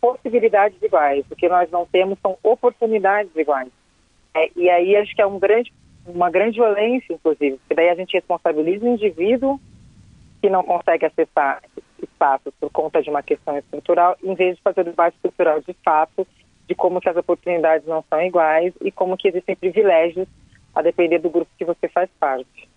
possibilidades 0.00 0.80
iguais. 0.80 1.24
O 1.30 1.36
que 1.36 1.48
nós 1.48 1.70
não 1.70 1.84
temos 1.84 2.18
são 2.20 2.38
oportunidades 2.42 3.34
iguais. 3.34 3.70
É, 4.34 4.50
e 4.56 4.70
aí 4.70 4.96
acho 4.96 5.14
que 5.14 5.20
é 5.20 5.26
um 5.26 5.38
grande 5.38 5.72
uma 6.06 6.30
grande 6.30 6.56
violência, 6.56 7.14
inclusive, 7.14 7.56
porque 7.58 7.74
daí 7.74 7.88
a 7.88 7.94
gente 7.94 8.12
responsabiliza 8.12 8.84
o 8.84 8.88
indivíduo 8.88 9.60
que 10.40 10.50
não 10.50 10.64
consegue 10.64 11.06
acessar 11.06 11.62
espaços 12.02 12.52
por 12.60 12.70
conta 12.70 13.00
de 13.00 13.08
uma 13.08 13.22
questão 13.22 13.56
estrutural, 13.56 14.16
em 14.22 14.34
vez 14.34 14.56
de 14.56 14.62
fazer 14.62 14.80
o 14.80 14.84
debate 14.84 15.14
estrutural 15.14 15.60
de 15.60 15.74
fato 15.84 16.26
de 16.68 16.74
como 16.74 17.00
que 17.00 17.08
as 17.08 17.16
oportunidades 17.16 17.86
não 17.86 18.04
são 18.08 18.20
iguais 18.20 18.72
e 18.80 18.90
como 18.90 19.16
que 19.16 19.28
existem 19.28 19.54
privilégios 19.54 20.26
a 20.74 20.82
depender 20.82 21.18
do 21.18 21.30
grupo 21.30 21.50
que 21.58 21.64
você 21.64 21.88
faz 21.88 22.08
parte. 22.18 22.68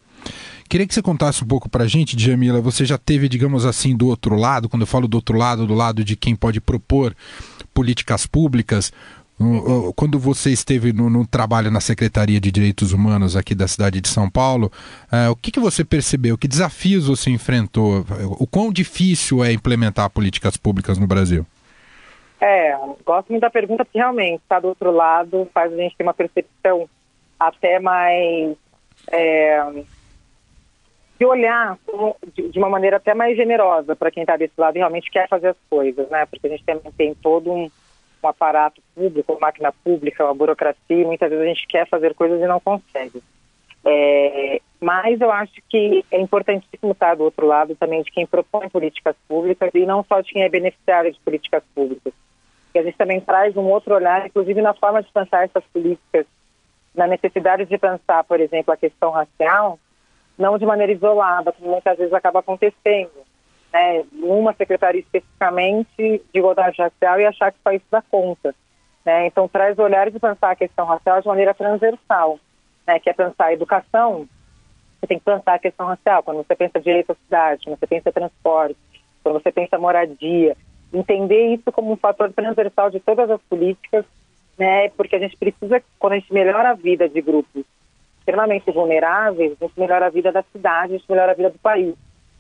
Queria 0.70 0.88
que 0.88 0.94
você 0.94 1.02
contasse 1.02 1.44
um 1.44 1.48
pouco 1.48 1.70
para 1.70 1.84
a 1.84 1.88
gente, 1.88 2.20
Jamila. 2.20 2.60
Você 2.60 2.86
já 2.86 2.98
teve, 2.98 3.30
digamos 3.30 3.66
assim, 3.66 3.96
do 3.96 4.08
outro 4.08 4.36
lado, 4.36 4.68
quando 4.68 4.82
eu 4.82 4.88
falo 4.88 5.08
do 5.08 5.16
outro 5.16 5.38
lado, 5.38 5.66
do 5.66 5.74
lado 5.74 6.04
de 6.04 6.16
quem 6.16 6.36
pode 6.36 6.60
propor 6.60 7.16
políticas 7.74 8.26
públicas, 8.26 8.92
quando 9.96 10.18
você 10.18 10.52
esteve 10.52 10.94
no, 10.94 11.10
no, 11.10 11.28
trabalho 11.28 11.70
na 11.70 11.82
Secretaria 11.82 12.40
de 12.40 12.52
Direitos 12.52 12.94
Humanos 12.94 13.36
aqui 13.36 13.54
da 13.54 13.68
cidade 13.68 14.00
de 14.00 14.08
São 14.08 14.30
Paulo, 14.30 14.72
uh, 15.12 15.32
o 15.32 15.36
que, 15.36 15.52
que 15.52 15.60
você 15.60 15.84
percebeu? 15.84 16.38
Que 16.38 16.48
desafios 16.48 17.08
você 17.08 17.30
enfrentou? 17.30 18.06
O 18.40 18.48
quão 18.48 18.72
difícil 18.72 19.44
é 19.44 19.52
implementar 19.52 20.10
políticas 20.10 20.56
públicas 20.56 20.98
no 20.98 21.06
Brasil? 21.06 21.46
É, 22.40 22.78
gosto 23.06 23.30
muito 23.30 23.42
da 23.42 23.50
pergunta, 23.50 23.84
porque 23.84 23.98
realmente 23.98 24.42
está 24.42 24.60
do 24.60 24.70
outro 24.70 24.92
lado, 24.92 25.50
faz 25.54 25.74
a 25.74 25.76
gente 25.76 25.96
ter 25.98 26.04
uma 26.04 26.14
percepção 26.14 26.88
até 27.40 27.80
mais. 27.80 28.56
É, 29.12 29.84
de 31.18 31.26
olhar 31.26 31.78
de, 32.34 32.60
uma 32.60 32.70
maneira 32.70 32.98
até 32.98 33.14
mais 33.14 33.38
generosa 33.38 33.96
para 33.96 34.12
quem 34.12 34.24
está 34.24 34.36
desse 34.36 34.54
lado 34.58 34.76
e 34.76 34.80
realmente 34.80 35.10
quer 35.10 35.30
fazer 35.30 35.50
as 35.50 35.58
coisas, 35.70 36.10
né? 36.10 36.26
Porque 36.26 36.48
a 36.48 36.50
gente 36.50 36.64
também 36.64 36.92
tem 36.98 37.16
todo 37.16 37.52
um 37.52 37.70
um 38.26 38.30
aparato 38.30 38.82
público, 38.94 39.34
uma 39.34 39.40
máquina 39.40 39.72
pública, 39.84 40.26
uma 40.26 40.34
burocracia, 40.34 41.06
muitas 41.06 41.30
vezes 41.30 41.44
a 41.44 41.48
gente 41.48 41.68
quer 41.68 41.88
fazer 41.88 42.14
coisas 42.14 42.42
e 42.42 42.48
não 42.48 42.60
consegue. 42.60 43.22
É, 43.86 44.60
mas 44.82 45.22
eu 45.22 45.32
acho 45.32 45.54
que 45.70 46.04
é 46.12 46.20
importantíssimo 46.20 46.92
estar 46.92 47.16
do 47.16 47.24
outro 47.24 47.46
lado 47.46 47.76
também 47.76 48.02
de 48.02 48.12
quem 48.12 48.26
propõe 48.26 48.68
políticas 48.70 49.16
públicas 49.28 49.70
e 49.74 49.86
não 49.86 50.04
só 50.04 50.22
de 50.22 50.32
quem 50.32 50.44
é 50.44 50.50
beneficiário 50.50 51.14
de 51.14 51.20
políticas 51.20 51.64
públicas. 51.74 52.14
E 52.74 52.80
a 52.80 52.84
gente 52.84 52.98
também 52.98 53.22
traz 53.22 53.56
um 53.56 53.66
outro 53.66 53.94
olhar, 53.94 54.26
inclusive 54.26 54.62
na 54.62 54.74
forma 54.74 55.02
de 55.02 55.12
pensar 55.12 55.46
essas 55.46 55.64
políticas, 55.72 56.26
na 56.96 57.08
necessidade 57.08 57.66
de 57.66 57.78
pensar, 57.78 58.24
por 58.24 58.40
exemplo, 58.40 58.74
a 58.74 58.78
questão 58.78 59.12
racial, 59.12 59.80
não 60.38 60.58
de 60.58 60.66
maneira 60.66 60.92
isolada, 60.92 61.52
como 61.52 61.72
muitas 61.72 61.98
vezes 61.98 62.14
acaba 62.14 62.40
acontecendo 62.40 63.26
né, 63.76 64.06
numa 64.14 64.54
secretaria 64.54 65.02
especificamente 65.02 65.98
de 65.98 66.40
igualdade 66.40 66.82
racial 66.82 67.20
e 67.20 67.26
achar 67.26 67.52
que 67.52 67.58
só 67.62 67.74
isso 67.74 67.84
dá 67.92 68.02
conta. 68.02 68.56
Né? 69.06 69.28
Então, 69.28 69.50
traz 69.50 69.78
olhares 69.78 70.14
de 70.14 70.20
pensar 70.20 70.52
a 70.52 70.56
questão 70.56 70.86
racial 70.86 71.22
de 71.22 71.28
maneira 71.28 71.54
transversal, 71.54 72.40
né, 72.88 73.00
que 73.00 73.10
é 73.10 73.14
pensar 73.14 73.48
a 73.48 73.54
educação, 73.54 74.30
você 75.02 75.08
tem 75.08 75.20
que 75.20 75.26
pensar 75.26 75.56
a 75.56 75.60
questão 75.60 75.88
racial. 75.88 76.24
Quando 76.24 76.38
você 76.38 76.56
pensa 76.56 76.80
direito 76.80 77.12
à 77.12 77.16
cidade, 77.16 77.66
quando 77.66 77.78
você 77.78 77.86
pensa 77.86 78.14
transporte, 78.14 78.78
quando 79.22 79.44
você 79.44 79.52
pensa 79.52 79.78
moradia, 79.78 80.56
entender 80.94 81.56
isso 81.56 81.70
como 81.74 81.92
um 81.92 81.98
fator 81.98 82.32
transversal 82.32 82.90
de 82.90 83.02
todas 83.02 83.30
as 83.30 83.42
políticas, 83.42 84.06
né, 84.58 84.88
porque 84.92 85.18
a 85.18 85.20
gente 85.20 85.36
precisa, 85.36 85.84
quando 86.00 86.14
a 86.14 86.20
gente 86.20 86.34
melhora 86.34 86.70
a 86.70 86.76
vida 86.76 87.10
de 87.10 87.20
grupos 87.20 87.66
extremamente 88.20 88.72
vulneráveis, 88.72 89.52
a 89.60 89.66
gente 89.66 89.78
melhora 89.78 90.06
a 90.06 90.10
vida 90.10 90.32
da 90.32 90.44
cidade, 90.44 90.94
a 90.94 90.98
gente 90.98 91.12
melhora 91.12 91.34
a 91.34 91.36
vida 91.36 91.50
do 91.50 91.60
país. 91.60 91.94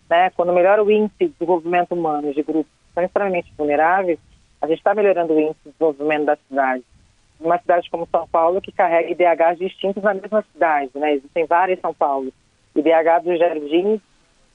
Né? 0.09 0.29
Quando 0.31 0.53
melhora 0.53 0.83
o 0.83 0.91
índice 0.91 1.15
de 1.19 1.27
desenvolvimento 1.29 1.93
humano 1.93 2.33
de 2.33 2.43
grupos 2.43 2.71
que 2.71 2.93
são 2.93 3.03
extremamente 3.03 3.51
vulneráveis, 3.57 4.19
a 4.62 4.67
gente 4.67 4.77
está 4.77 4.93
melhorando 4.93 5.33
o 5.33 5.39
índice 5.39 5.59
de 5.65 5.71
desenvolvimento 5.71 6.25
da 6.25 6.35
cidade. 6.47 6.83
Uma 7.39 7.57
cidade 7.59 7.89
como 7.89 8.07
São 8.09 8.27
Paulo, 8.27 8.62
que 8.62 8.71
carrega 8.71 9.12
IDHs 9.12 9.59
distintos 9.59 10.01
na 10.01 10.13
mesma 10.13 10.43
cidade, 10.53 10.91
né? 10.95 11.13
existem 11.13 11.45
várias 11.45 11.79
São 11.79 11.93
Paulo. 11.93 12.31
IDH 12.75 13.24
do 13.24 13.35
Jardim 13.38 14.01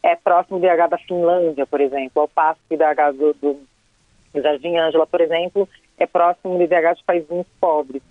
é 0.03 0.17
próximo 0.17 0.59
do 0.59 0.67
IDH 0.67 0.89
da 0.89 0.99
Finlândia, 0.99 1.67
por 1.67 1.81
exemplo, 1.81 2.23
ao 2.23 2.29
passo 2.29 2.61
que 2.69 2.75
o 2.75 2.77
IDH 2.77 3.13
do, 3.17 3.35
do 3.35 4.43
Jardim 4.43 4.77
Ângela, 4.77 5.07
por 5.07 5.21
exemplo, 5.21 5.69
é 5.99 6.07
próximo 6.07 6.57
do 6.57 6.65
IDH 6.65 6.97
de 6.97 7.05
países 7.05 7.47
pobres. 7.61 8.03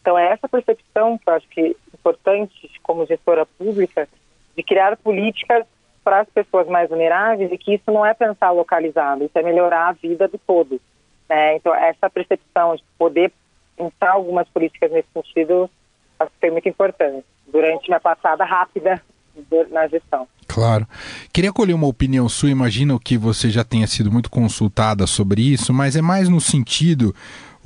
Então, 0.00 0.18
é 0.18 0.32
essa 0.32 0.48
percepção 0.48 1.18
que 1.18 1.28
eu 1.28 1.34
acho 1.34 1.48
que 1.48 1.60
é 1.60 1.74
importante, 1.94 2.70
como 2.82 3.06
gestora 3.06 3.44
pública, 3.44 4.08
de 4.56 4.62
criar 4.62 4.96
políticas 4.96 5.66
para 6.06 6.20
as 6.20 6.28
pessoas 6.28 6.68
mais 6.68 6.88
vulneráveis 6.88 7.50
e 7.50 7.58
que 7.58 7.74
isso 7.74 7.90
não 7.90 8.06
é 8.06 8.14
pensar 8.14 8.52
localizado, 8.52 9.24
isso 9.24 9.36
é 9.36 9.42
melhorar 9.42 9.88
a 9.88 9.92
vida 9.92 10.28
do 10.28 10.38
todo. 10.38 10.80
Né? 11.28 11.56
Então, 11.56 11.74
essa 11.74 12.08
percepção 12.08 12.76
de 12.76 12.84
poder 12.96 13.32
pensar 13.76 14.12
algumas 14.12 14.48
políticas 14.50 14.92
nesse 14.92 15.08
sentido 15.12 15.68
foi 16.40 16.50
muito 16.52 16.68
importante 16.68 17.26
durante 17.48 17.88
minha 17.88 17.98
passada 17.98 18.44
rápida 18.44 19.02
na 19.72 19.88
gestão. 19.88 20.28
Claro. 20.46 20.86
Queria 21.32 21.52
colher 21.52 21.74
uma 21.74 21.88
opinião 21.88 22.28
sua, 22.28 22.50
imagino 22.50 23.00
que 23.00 23.18
você 23.18 23.50
já 23.50 23.64
tenha 23.64 23.88
sido 23.88 24.10
muito 24.10 24.30
consultada 24.30 25.08
sobre 25.08 25.42
isso, 25.42 25.74
mas 25.74 25.96
é 25.96 26.00
mais 26.00 26.28
no 26.28 26.40
sentido 26.40 27.12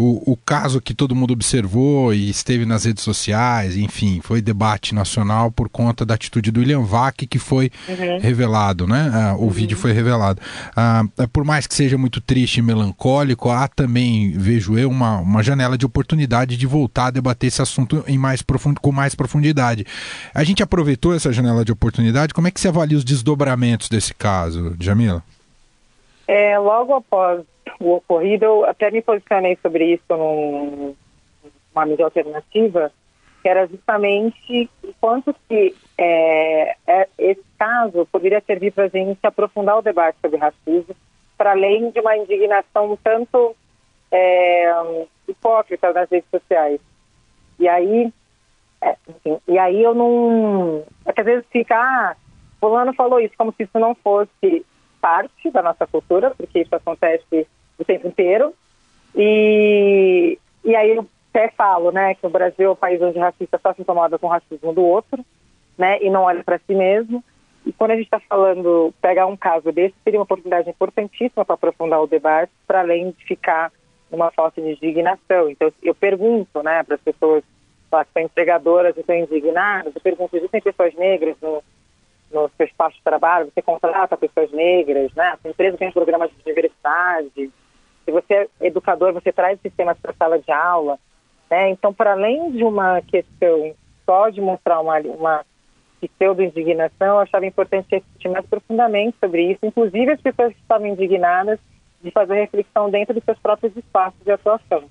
o, 0.01 0.33
o 0.33 0.37
caso 0.37 0.81
que 0.81 0.95
todo 0.95 1.15
mundo 1.15 1.33
observou 1.33 2.15
e 2.15 2.31
esteve 2.31 2.65
nas 2.65 2.87
redes 2.87 3.05
sociais, 3.05 3.77
enfim, 3.77 4.21
foi 4.23 4.41
debate 4.41 4.95
nacional 4.95 5.51
por 5.51 5.69
conta 5.69 6.07
da 6.07 6.15
atitude 6.15 6.51
do 6.51 6.61
William 6.61 6.83
Vac, 6.83 7.27
que 7.27 7.39
foi 7.39 7.71
uhum. 7.87 8.19
revelado, 8.19 8.87
né? 8.87 9.11
Ah, 9.13 9.35
o 9.37 9.43
uhum. 9.43 9.51
vídeo 9.51 9.77
foi 9.77 9.93
revelado. 9.93 10.41
Ah, 10.75 11.05
por 11.31 11.45
mais 11.45 11.67
que 11.67 11.75
seja 11.75 11.99
muito 11.99 12.19
triste 12.19 12.59
e 12.59 12.63
melancólico, 12.63 13.51
há 13.51 13.69
também, 13.69 14.31
vejo 14.31 14.79
eu, 14.79 14.89
uma, 14.89 15.19
uma 15.19 15.43
janela 15.43 15.77
de 15.77 15.85
oportunidade 15.85 16.57
de 16.57 16.67
voltar 16.67 17.09
a 17.09 17.11
debater 17.11 17.49
esse 17.49 17.61
assunto 17.61 18.03
em 18.07 18.17
mais 18.17 18.41
profundo, 18.41 18.81
com 18.81 18.91
mais 18.91 19.15
profundidade. 19.15 19.85
A 20.35 20.43
gente 20.43 20.63
aproveitou 20.63 21.15
essa 21.15 21.31
janela 21.31 21.63
de 21.63 21.73
oportunidade, 21.73 22.33
como 22.33 22.49
é 22.49 22.51
que 22.51 22.61
se 22.61 22.69
avalia 22.69 22.97
os 22.97 23.05
desdobramentos 23.05 23.91
desse 23.91 24.15
caso, 24.15 24.75
Jamila? 24.81 25.23
É, 26.27 26.59
logo 26.59 26.95
após 26.95 27.43
o 27.79 27.95
ocorrido, 27.95 28.45
eu 28.45 28.65
até 28.65 28.91
me 28.91 29.03
posicionei 29.03 29.59
sobre 29.63 29.95
isso 29.95 30.05
num, 30.11 30.95
numa 31.75 31.87
mídia 31.87 32.05
alternativa, 32.05 32.93
que 33.43 33.49
era 33.49 33.67
justamente 33.67 34.69
o 34.85 34.93
quanto 35.01 35.35
que 35.49 35.75
é, 35.97 36.77
é, 36.87 37.09
esse 37.19 37.45
caso 37.59 38.07
poderia 38.11 38.43
servir 38.47 38.73
para 38.73 38.85
a 38.85 38.89
gente 38.89 39.19
aprofundar 39.23 39.79
o 39.79 39.83
debate 39.83 40.19
sobre 40.21 40.39
racismo, 40.39 40.95
para 41.37 41.53
além 41.53 41.91
de 41.91 42.01
uma 42.01 42.17
indignação 42.17 42.99
tanto 43.03 43.57
é, 44.11 45.07
hipócrita 45.27 45.93
nas 45.93 46.11
redes 46.11 46.29
sociais. 46.31 46.81
E 47.59 47.69
aí, 47.69 48.13
é, 48.83 48.97
enfim, 49.09 49.39
e 49.49 49.59
aí 49.59 49.83
eu 49.83 49.95
não. 49.95 50.85
É 51.07 51.13
que 51.13 51.21
às 51.21 51.27
vezes 51.27 51.47
fica, 51.51 51.77
ah, 51.77 52.17
fulano 52.61 52.93
falou 52.95 53.21
isso, 53.21 53.35
como 53.37 53.53
se 53.53 53.63
isso 53.63 53.79
não 53.79 53.95
fosse 53.95 54.65
parte 55.01 55.51
da 55.51 55.63
nossa 55.63 55.87
cultura, 55.87 56.31
porque 56.31 56.61
isso 56.61 56.75
acontece 56.75 57.47
o 57.79 57.85
tempo 57.85 58.09
inteiro. 58.09 58.55
E, 59.15 60.39
e 60.65 60.77
aí 60.77 60.97
eu 60.97 61.07
até 61.31 61.49
falo, 61.51 61.91
né, 61.91 62.15
que 62.15 62.27
o 62.27 62.31
Brasil 62.31 62.69
é 62.69 62.71
o 62.71 62.77
país 62.77 63.01
onde 63.01 63.19
o 63.19 63.21
racista 63.21 63.59
só 63.63 63.73
se 63.73 63.83
incomoda 63.83 64.19
com 64.19 64.27
o 64.27 64.31
racismo 64.31 64.73
do 64.73 64.83
outro, 64.83 65.25
né, 65.79 65.99
e 66.03 66.11
não 66.11 66.23
olha 66.23 66.45
para 66.45 66.59
si 66.59 66.75
mesmo. 66.75 67.25
E 67.65 67.73
quando 67.73 67.93
a 67.93 67.97
gente 67.97 68.07
está 68.07 68.21
falando, 68.21 68.93
pegar 69.01 69.27
um 69.27 69.37
caso 69.37 69.71
desse, 69.71 69.95
seria 70.03 70.19
uma 70.19 70.25
oportunidade 70.25 70.69
importantíssima 70.69 71.45
para 71.45 71.55
aprofundar 71.55 72.01
o 72.03 72.07
debate, 72.07 72.53
para 72.67 72.81
além 72.81 73.11
de 73.11 73.25
ficar 73.25 73.71
uma 74.11 74.31
falta 74.31 74.61
de 74.61 74.71
indignação. 74.73 75.51
Então, 75.51 75.73
eu 75.83 75.95
pergunto, 75.95 76.63
né, 76.63 76.83
para 76.83 76.97
as 76.97 77.01
pessoas 77.01 77.45
lá, 77.93 78.05
que 78.05 78.13
são 78.13 78.23
empregadoras 78.23 78.97
e 78.97 79.01
estão 79.01 79.17
indignadas, 79.17 79.95
eu 79.95 80.01
pergunto, 80.01 80.37
existem 80.37 80.61
pessoas 80.61 80.95
negras 80.95 81.37
no, 81.43 81.63
no 82.33 82.51
seu 82.57 82.67
espaço 82.67 82.97
de 82.97 83.03
trabalho, 83.03 83.51
você 83.53 83.61
contrata 83.61 84.17
pessoas 84.17 84.51
negras, 84.53 85.13
né? 85.15 85.37
A 85.45 85.49
empresa 85.49 85.77
tem 85.77 85.91
programas 85.91 86.31
de 86.31 86.43
diversidade. 86.45 87.51
Se 88.05 88.13
você 88.13 88.49
é 88.61 88.67
educador, 88.67 89.13
você 89.13 89.33
traz 89.33 89.61
sistemas 89.61 89.99
para 89.99 90.13
a 90.13 90.15
sala 90.15 90.39
de 90.39 90.51
aula. 90.51 90.99
Né? 91.51 91.71
Então, 91.71 91.93
para 91.93 92.13
além 92.13 92.53
de 92.53 92.63
uma 92.63 93.03
questão 93.03 93.75
só 94.07 94.29
de 94.29 94.41
mostrar 94.41 94.81
uma, 94.81 94.99
uma 95.01 95.45
pseudo-indignação, 96.01 97.09
eu 97.09 97.19
achava 97.19 97.45
importante 97.45 97.89
refletir 97.91 98.29
mais 98.29 98.47
profundamente 98.47 99.17
sobre 99.21 99.53
isso, 99.53 99.59
inclusive 99.63 100.13
as 100.13 100.21
pessoas 100.21 100.53
que 100.53 100.61
estavam 100.61 100.87
indignadas 100.87 101.59
de 102.03 102.11
fazer 102.11 102.35
reflexão 102.35 102.89
dentro 102.91 103.13
dos 103.13 103.25
seus 103.25 103.39
próprios 103.39 103.77
espaços 103.77 104.19
de 104.25 104.31
atuação. 104.31 104.85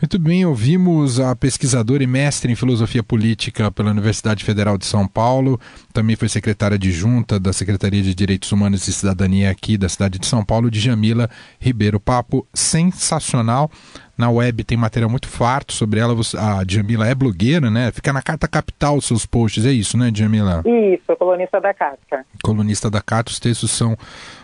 Muito 0.00 0.18
bem, 0.18 0.46
ouvimos 0.46 1.20
a 1.20 1.36
pesquisadora 1.36 2.02
e 2.02 2.06
mestre 2.06 2.50
em 2.50 2.56
filosofia 2.56 3.02
política 3.02 3.70
pela 3.70 3.90
Universidade 3.90 4.42
Federal 4.42 4.78
de 4.78 4.86
São 4.86 5.06
Paulo, 5.06 5.60
também 5.92 6.16
foi 6.16 6.26
secretária 6.26 6.76
adjunta 6.76 7.38
da 7.38 7.52
Secretaria 7.52 8.02
de 8.02 8.14
Direitos 8.14 8.50
Humanos 8.50 8.88
e 8.88 8.94
Cidadania 8.94 9.50
aqui 9.50 9.76
da 9.76 9.90
cidade 9.90 10.18
de 10.18 10.26
São 10.26 10.42
Paulo, 10.42 10.70
Djamila 10.70 11.28
Ribeiro. 11.58 12.00
Papo 12.00 12.46
sensacional. 12.54 13.70
Na 14.16 14.30
web 14.30 14.64
tem 14.64 14.76
material 14.76 15.10
muito 15.10 15.28
farto 15.28 15.74
sobre 15.74 16.00
ela. 16.00 16.16
A 16.38 16.64
Djamila 16.64 17.06
é 17.06 17.14
blogueira, 17.14 17.70
né? 17.70 17.92
Fica 17.92 18.10
na 18.10 18.22
Carta 18.22 18.48
Capital 18.48 18.96
os 18.96 19.04
seus 19.04 19.26
posts, 19.26 19.66
é 19.66 19.70
isso, 19.70 19.98
né, 19.98 20.10
Djamila? 20.10 20.62
Isso, 20.64 21.14
colunista 21.18 21.60
da 21.60 21.74
Carta. 21.74 22.24
Colunista 22.42 22.90
da 22.90 23.02
Carta, 23.02 23.30
os 23.30 23.38
textos 23.38 23.70
são 23.70 23.94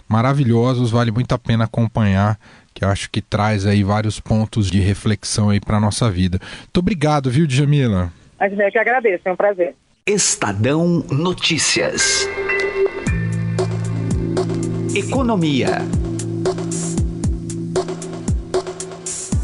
maravilhosos, 0.07 0.91
vale 0.91 1.11
muito 1.11 1.35
a 1.35 1.39
pena 1.39 1.65
acompanhar 1.65 2.39
que 2.77 2.85
eu 2.85 2.91
acho 2.91 3.11
que 3.11 3.23
traz 3.23 3.65
aí 3.67 3.83
vários 3.83 4.21
pontos 4.21 4.71
de 4.71 4.81
reflexão 4.81 5.49
aí 5.49 5.59
para 5.59 5.81
nossa 5.81 6.11
vida. 6.11 6.39
Muito 6.61 6.79
obrigado, 6.79 7.31
viu, 7.31 7.47
Djamila? 7.47 8.13
Eu 8.39 8.71
que 8.71 8.79
agradeço, 8.79 9.27
é 9.27 9.33
um 9.33 9.37
prazer. 9.37 9.75
Estadão 10.07 11.03
Notícias. 11.11 12.29
Economia. 14.95 15.79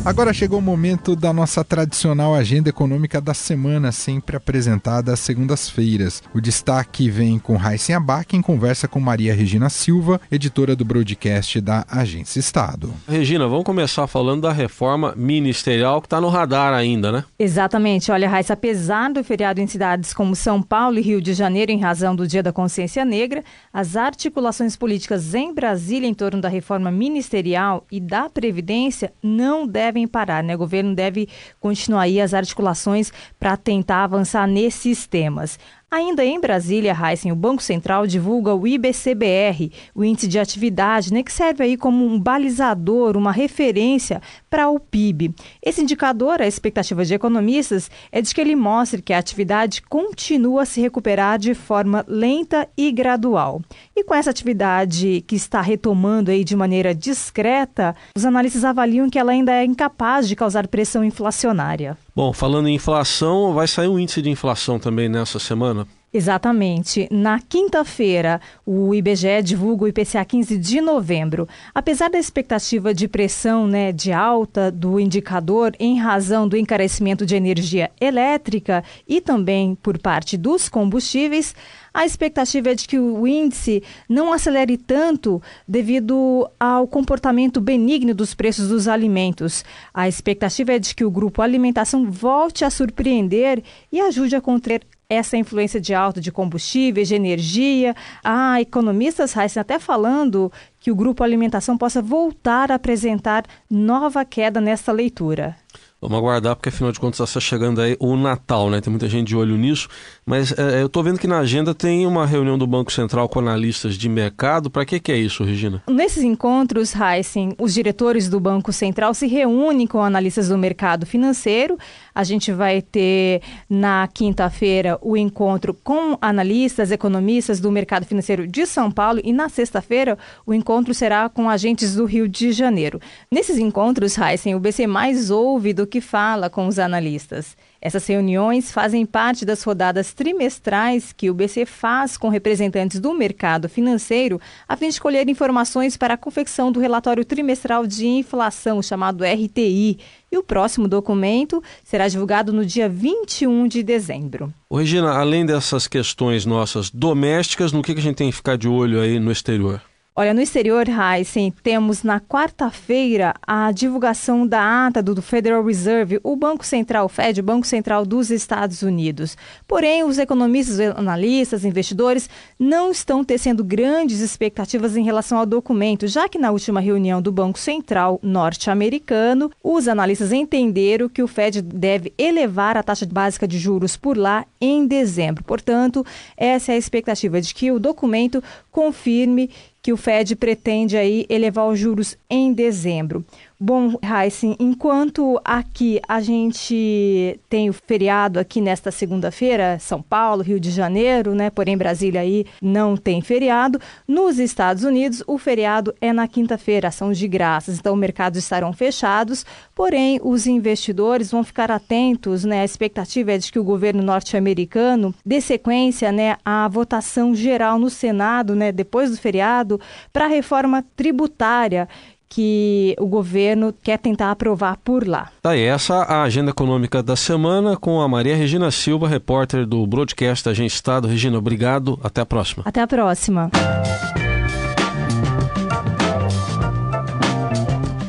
Agora 0.05 0.35
chegou 0.35 0.59
o 0.59 0.63
momento 0.63 1.15
da 1.15 1.33
nossa 1.33 1.63
tradicional 1.63 2.35
agenda 2.35 2.69
econômica 2.69 3.21
da 3.21 3.33
semana, 3.33 3.93
sempre 3.93 4.37
apresentada 4.37 5.13
às 5.13 5.21
segundas-feiras. 5.21 6.21
O 6.35 6.41
destaque 6.41 7.09
vem 7.09 7.39
com 7.39 7.55
Raíssen 7.55 7.95
Abac 7.95 8.37
em 8.37 8.43
conversa 8.43 8.89
com 8.89 8.99
Maria 8.99 9.33
Regina 9.33 9.71
Silva, 9.71 10.21
editora 10.29 10.75
do 10.75 10.85
broadcast 10.85 11.61
da 11.61 11.87
Agência 11.89 12.41
Estado. 12.41 12.93
Regina, 13.07 13.47
vamos 13.47 13.65
começar 13.65 14.09
falando 14.09 14.43
da 14.43 14.53
reforma 14.53 15.15
ministerial 15.17 16.01
que 16.01 16.09
está 16.09 16.21
no 16.21 16.29
radar 16.29 16.75
ainda, 16.75 17.13
né? 17.13 17.25
Exatamente. 17.39 18.11
Olha, 18.11 18.29
Raíssa, 18.29 18.55
apesar 18.55 19.13
do 19.13 19.23
feriado 19.23 19.61
em 19.61 19.69
cidades 19.69 20.13
como 20.13 20.35
São 20.35 20.61
Paulo 20.61 20.99
e 20.99 21.03
Rio 21.03 21.23
de 21.23 21.33
Janeiro 21.33 21.71
em 21.71 21.79
razão 21.79 22.17
do 22.17 22.27
Dia 22.27 22.43
da 22.43 22.53
Consciência 22.53 23.05
Negra, 23.05 23.45
as 23.73 23.95
articulações 23.95 24.75
políticas 24.75 25.33
em 25.33 25.55
Brasília 25.55 26.09
em 26.09 26.15
torno 26.15 26.41
da 26.41 26.49
reforma 26.49 26.91
ministerial 26.91 27.87
e 27.89 28.01
da 28.01 28.29
Previdência 28.29 29.13
não 29.23 29.65
devem 29.65 29.92
devem 29.93 30.07
parar, 30.09 30.43
né? 30.43 30.55
O 30.55 30.59
governo 30.59 30.95
deve 30.95 31.29
continuar 31.61 32.03
aí 32.03 32.21
as 32.21 32.33
articulações 32.33 33.13
para 33.39 33.57
tentar 33.57 34.05
avançar 34.05 34.47
nesses 34.47 35.07
temas. 35.07 35.59
Ainda 35.95 36.25
em 36.25 36.41
Brasília, 36.41 36.97
Heisen, 36.99 37.33
o 37.33 37.37
Banco 37.37 37.63
Central 37.63 38.07
divulga 38.07 38.55
o 38.55 38.67
IBCBR, 38.67 39.71
o 39.95 40.03
índice 40.03 40.27
de 40.27 40.39
atividade, 40.39 41.13
né, 41.13 41.23
que 41.23 41.31
serve 41.31 41.65
aí 41.65 41.77
como 41.77 42.03
um 42.03 42.19
balizador, 42.19 43.15
uma 43.15 43.31
referência 43.31 44.23
para 44.49 44.71
o 44.71 44.81
PIB. 44.81 45.35
Esse 45.63 45.83
indicador, 45.83 46.41
a 46.41 46.47
expectativa 46.47 47.05
de 47.05 47.13
economistas, 47.13 47.91
é 48.11 48.23
de 48.23 48.35
que 48.35 48.41
ele 48.41 48.57
mostre 48.57 49.03
que 49.03 49.13
a 49.13 49.19
atividade 49.19 49.83
continua 49.83 50.63
a 50.63 50.65
se 50.65 50.81
recuperar 50.81 51.39
de 51.39 51.53
forma 51.53 52.03
lenta 52.09 52.67
e 52.75 52.91
gradual. 52.91 53.61
E 53.95 54.03
com 54.03 54.15
essa 54.15 54.31
atividade 54.31 55.23
que 55.27 55.37
está 55.37 55.61
retomando 55.61 56.31
aí 56.31 56.43
de 56.43 56.57
maneira 56.57 56.95
discreta, 56.95 57.95
os 58.17 58.25
analistas 58.25 58.65
avaliam 58.65 59.11
que 59.11 59.19
ela 59.19 59.33
ainda 59.33 59.53
é 59.53 59.63
incapaz 59.63 60.27
de 60.27 60.35
causar 60.37 60.67
pressão 60.69 61.05
inflacionária. 61.05 61.99
Bom, 62.15 62.31
falando 62.33 62.69
em 62.69 62.75
inflação, 62.75 63.55
vai 63.55 63.67
sair 63.67 63.89
um 63.89 63.99
índice 63.99 64.21
de 64.21 64.29
inflação 64.29 64.79
também 64.79 65.09
nessa 65.09 65.39
semana? 65.39 65.87
Exatamente. 66.13 67.09
Na 67.11 67.41
quinta-feira, 67.41 68.39
o 68.67 68.95
IBGE 68.95 69.43
divulga 69.43 69.85
o 69.85 69.89
IPCA 69.89 70.23
15 70.23 70.59
de 70.59 70.79
novembro. 70.83 71.49
Apesar 71.75 72.11
da 72.11 72.19
expectativa 72.19 72.93
de 72.93 73.09
pressão 73.09 73.67
né, 73.67 73.93
de 73.93 74.13
alta 74.13 74.71
do 74.71 75.01
indicador 75.01 75.73
em 75.81 75.99
razão 75.99 76.47
do 76.47 76.55
encarecimento 76.55 77.25
de 77.25 77.35
energia 77.35 77.91
elétrica 77.99 78.85
e 79.09 79.23
também 79.23 79.75
por 79.75 79.97
parte 79.97 80.37
dos 80.37 80.69
combustíveis, 80.69 81.55
a 81.95 82.07
expectativa 82.07 82.71
é 82.71 82.75
de 82.75 82.89
que 82.89 82.99
o 82.99 83.27
índice 83.27 83.83
não 84.09 84.33
acelere 84.33 84.77
tanto 84.77 85.43
devido 85.69 86.49
ao 86.59 86.87
comportamento 86.87 87.61
benigno 87.61 88.15
dos 88.15 88.35
preços 88.35 88.69
dos 88.69 88.89
alimentos. 88.89 89.65
A 89.93 90.09
expectativa 90.09 90.73
é 90.73 90.79
de 90.79 90.95
que 90.95 91.05
o 91.05 91.11
grupo 91.11 91.43
alimentação 91.43 92.11
volte 92.11 92.65
a 92.65 92.71
surpreender 92.71 93.63
e 93.91 94.01
ajude 94.01 94.35
a 94.35 94.41
conter 94.41 94.83
essa 95.09 95.37
influência 95.37 95.79
de 95.79 95.93
alta 95.93 96.21
de 96.21 96.33
combustíveis, 96.33 97.09
de 97.09 97.15
energia. 97.15 97.95
Há 98.25 98.61
economistas, 98.63 99.37
Heisen, 99.37 99.61
até 99.61 99.79
falando 99.79 100.51
que 100.81 100.91
o 100.91 100.97
grupo 100.97 101.23
alimentação 101.23 101.77
possa 101.77 102.01
voltar 102.01 102.73
a 102.73 102.77
apresentar 102.77 103.45
nova 103.71 104.25
queda 104.25 104.61
nesta 104.61 104.91
leitura. 104.91 105.55
Vamos 106.03 106.19
aguardar, 106.19 106.57
porque 106.57 106.69
afinal 106.69 106.91
de 106.91 106.99
contas 106.99 107.21
está 107.21 107.39
chegando 107.39 107.81
aí 107.81 107.97
o 108.01 108.17
Natal, 108.17 108.69
né? 108.69 108.81
Tem 108.81 108.91
muita 108.91 109.09
gente 109.09 109.29
de 109.29 109.37
olho 109.37 109.57
nisso. 109.57 109.89
Mas 110.27 110.51
é, 110.59 110.83
eu 110.83 110.87
estou 110.87 111.01
vendo 111.01 111.17
que 111.17 111.29
na 111.29 111.39
agenda 111.39 111.73
tem 111.73 112.05
uma 112.09 112.27
reunião 112.27 112.59
do 112.59 112.67
Banco 112.67 112.93
Central 112.93 113.29
com 113.29 113.39
analistas 113.39 113.95
de 113.97 114.09
mercado. 114.09 114.69
Para 114.69 114.85
que, 114.85 114.99
que 114.99 115.13
é 115.13 115.17
isso, 115.17 115.45
Regina? 115.45 115.81
Nesses 115.89 116.25
encontros, 116.25 116.93
Heisen, 116.93 117.55
os 117.57 117.73
diretores 117.73 118.29
do 118.29 118.41
Banco 118.41 118.73
Central 118.73 119.15
se 119.15 119.29
reúnem 119.29 119.87
com 119.87 120.03
analistas 120.03 120.49
do 120.49 120.59
mercado 120.59 121.07
financeiro. 121.07 121.79
A 122.13 122.25
gente 122.25 122.51
vai 122.51 122.83
ter 122.83 123.41
na 123.71 124.09
quinta-feira 124.13 124.99
o 125.01 125.17
encontro 125.17 125.73
com 125.85 126.19
analistas, 126.21 126.91
economistas 126.91 127.61
do 127.61 127.71
mercado 127.71 128.07
financeiro 128.07 128.45
de 128.45 128.67
São 128.67 128.91
Paulo 128.91 129.21
e 129.23 129.33
na 129.33 129.49
sexta-feira 129.49 130.19
o 130.45 130.53
encontro 130.53 130.93
será 130.93 131.29
com 131.29 131.49
agentes 131.49 131.95
do 131.95 132.05
Rio 132.07 132.29
de 132.29 132.51
Janeiro. 132.51 133.01
Nesses 133.31 133.57
encontros, 133.57 134.19
Heisen, 134.19 134.57
o 134.57 134.61
BC 134.61 134.89
mais 134.89 135.31
ouve 135.31 135.73
do 135.73 135.92
que 135.93 136.01
fala 136.01 136.49
com 136.49 136.67
os 136.67 136.79
analistas. 136.79 137.55
Essas 137.79 138.07
reuniões 138.07 138.73
fazem 138.73 139.05
parte 139.05 139.45
das 139.45 139.63
rodadas 139.63 140.15
trimestrais 140.15 141.13
que 141.13 141.29
o 141.29 141.35
BC 141.35 141.67
faz 141.67 142.17
com 142.17 142.31
representantes 142.31 142.99
do 142.99 143.13
mercado 143.13 143.69
financeiro 143.69 144.41
a 144.67 144.75
fim 144.75 144.89
de 144.89 144.99
colher 144.99 145.29
informações 145.29 145.95
para 145.95 146.15
a 146.15 146.17
confecção 146.17 146.73
do 146.73 146.81
relatório 146.81 147.27
trimestral 147.27 147.87
de 147.87 148.07
inflação, 148.07 148.81
chamado 148.81 149.23
RTI. 149.23 149.99
E 150.31 150.39
o 150.39 150.43
próximo 150.43 150.89
documento 150.89 151.63
será 151.85 152.09
divulgado 152.09 152.55
no 152.55 152.65
dia 152.65 152.89
21 152.89 153.69
de 153.69 153.83
dezembro. 153.83 154.51
Ô, 154.71 154.79
Regina, 154.79 155.11
além 155.13 155.45
dessas 155.45 155.87
questões 155.87 156.47
nossas 156.47 156.89
domésticas, 156.89 157.71
no 157.71 157.83
que 157.83 157.93
a 157.93 158.01
gente 158.01 158.17
tem 158.17 158.31
que 158.31 158.37
ficar 158.37 158.57
de 158.57 158.67
olho 158.67 158.99
aí 158.99 159.21
no 159.21 159.31
exterior? 159.31 159.83
Olha, 160.15 160.35
no 160.35 160.43
exterior, 160.43 160.85
Heisen, 160.87 161.51
temos 161.63 162.03
na 162.03 162.21
quarta-feira 162.21 163.33
a 163.47 163.73
divulgação 163.73 164.47
da 164.47 164.87
ata 164.87 165.03
do 165.03 165.23
Federal 165.23 165.65
Reserve, 165.65 166.21
o 166.23 166.37
Banco 166.37 166.67
Central, 166.67 167.09
Fed, 167.09 167.41
o 167.41 167.43
Banco 167.43 167.67
Central 167.67 168.05
dos 168.05 168.31
Estados 168.31 168.83
Unidos. 168.83 169.39
Porém, 169.67 170.05
os 170.05 170.19
economistas, 170.19 170.79
analistas, 170.81 171.65
investidores 171.65 172.29
não 172.59 172.91
estão 172.91 173.25
tecendo 173.25 173.65
grandes 173.65 174.21
expectativas 174.21 174.99
em 174.99 175.03
relação 175.03 175.39
ao 175.39 175.47
documento, 175.47 176.07
já 176.07 176.29
que 176.29 176.37
na 176.37 176.51
última 176.51 176.79
reunião 176.79 177.23
do 177.23 177.33
Banco 177.33 177.59
Central 177.59 178.21
norte-americano, 178.23 179.51
os 179.65 179.89
analistas 179.89 180.31
entenderam 180.31 181.09
que 181.09 181.23
o 181.23 181.27
Fed 181.27 181.63
deve 181.63 182.13
elevar 182.19 182.77
a 182.77 182.83
taxa 182.83 183.07
básica 183.07 183.49
de 183.49 183.59
juros 183.59 183.97
por 183.97 184.19
lá 184.19 184.45
em 184.61 184.87
dezembro. 184.87 185.43
Portanto, 185.43 186.05
essa 186.37 186.71
é 186.71 186.75
a 186.75 186.79
expectativa 186.79 187.41
de 187.41 187.55
que 187.55 187.73
o 187.73 187.81
documento 187.81 188.45
confirme 188.71 189.49
que 189.83 189.93
o 189.93 189.97
Fed 189.97 190.37
pretende 190.37 190.97
aí 190.97 191.27
elevar 191.29 191.67
os 191.67 191.79
juros 191.79 192.17
em 192.31 192.53
dezembro. 192.53 193.25
Bom, 193.65 193.97
Heisen, 194.03 194.57
enquanto 194.59 195.41
aqui 195.45 196.01
a 196.09 196.21
gente 196.21 197.39
tem 197.49 197.71
o 197.71 197.73
feriado 197.73 198.41
aqui 198.41 198.61
nesta 198.61 198.91
segunda-feira, 198.91 199.79
São 199.79 200.03
Paulo, 200.03 200.43
Rio 200.43 200.59
de 200.59 200.69
Janeiro, 200.69 201.33
né? 201.33 201.49
Porém 201.49 201.77
Brasília 201.77 202.23
aí 202.23 202.45
não 202.61 202.97
tem 202.97 203.23
feriado. 203.23 203.81
Nos 204.09 204.41
Estados 204.41 204.83
Unidos, 204.83 205.23
o 205.29 205.39
feriado 205.39 205.95
é 206.01 206.13
na 206.13 206.27
quinta-feira, 206.27 206.91
são 206.91 207.13
de 207.13 207.29
graças, 207.29 207.79
então 207.79 207.95
mercados 207.95 208.41
estarão 208.41 208.73
fechados. 208.73 209.47
Porém, 209.77 210.19
os 210.25 210.49
investidores 210.49 211.31
vão 211.31 211.45
ficar 211.45 211.71
atentos, 211.71 212.45
né? 212.45 212.63
A 212.63 212.65
expectativa 212.65 213.31
é 213.31 213.39
de 213.39 213.53
que 213.53 213.61
o 213.61 213.65
governo 213.65 214.03
norte-americano 214.03 215.15
dê 215.25 215.41
sequência, 215.41 216.11
né, 216.11 216.37
à 216.45 216.67
votação 216.67 217.33
geral 217.33 217.79
no 217.79 217.89
Senado, 217.89 218.57
né, 218.57 218.73
depois 218.73 219.13
do 219.13 219.17
feriado, 219.17 219.81
para 220.13 220.25
a 220.25 220.29
reforma 220.29 220.85
tributária 220.97 221.89
que 222.33 222.97
o 222.99 223.07
governo 223.07 223.75
quer 223.83 223.99
tentar 223.99 224.31
aprovar 224.31 224.79
por 224.83 225.07
lá. 225.07 225.29
Tá 225.43 225.51
aí, 225.51 225.65
essa 225.65 225.97
a 225.97 226.23
agenda 226.23 226.51
econômica 226.51 227.03
da 227.03 227.15
semana 227.15 227.77
com 227.77 228.01
a 228.01 228.09
Maria 228.09 228.35
Regina 228.35 228.71
Silva, 228.71 229.07
repórter 229.07 229.67
do 229.67 229.87
broadcast 229.87 230.43
da 230.43 230.53
Agência 230.53 230.77
Estado. 230.77 231.07
Regina, 231.07 231.37
obrigado. 231.37 232.01
Até 232.03 232.23
a 232.23 232.27
próxima. 232.27 232.63
Até 232.65 232.81
a 232.81 232.87
próxima. 232.87 233.51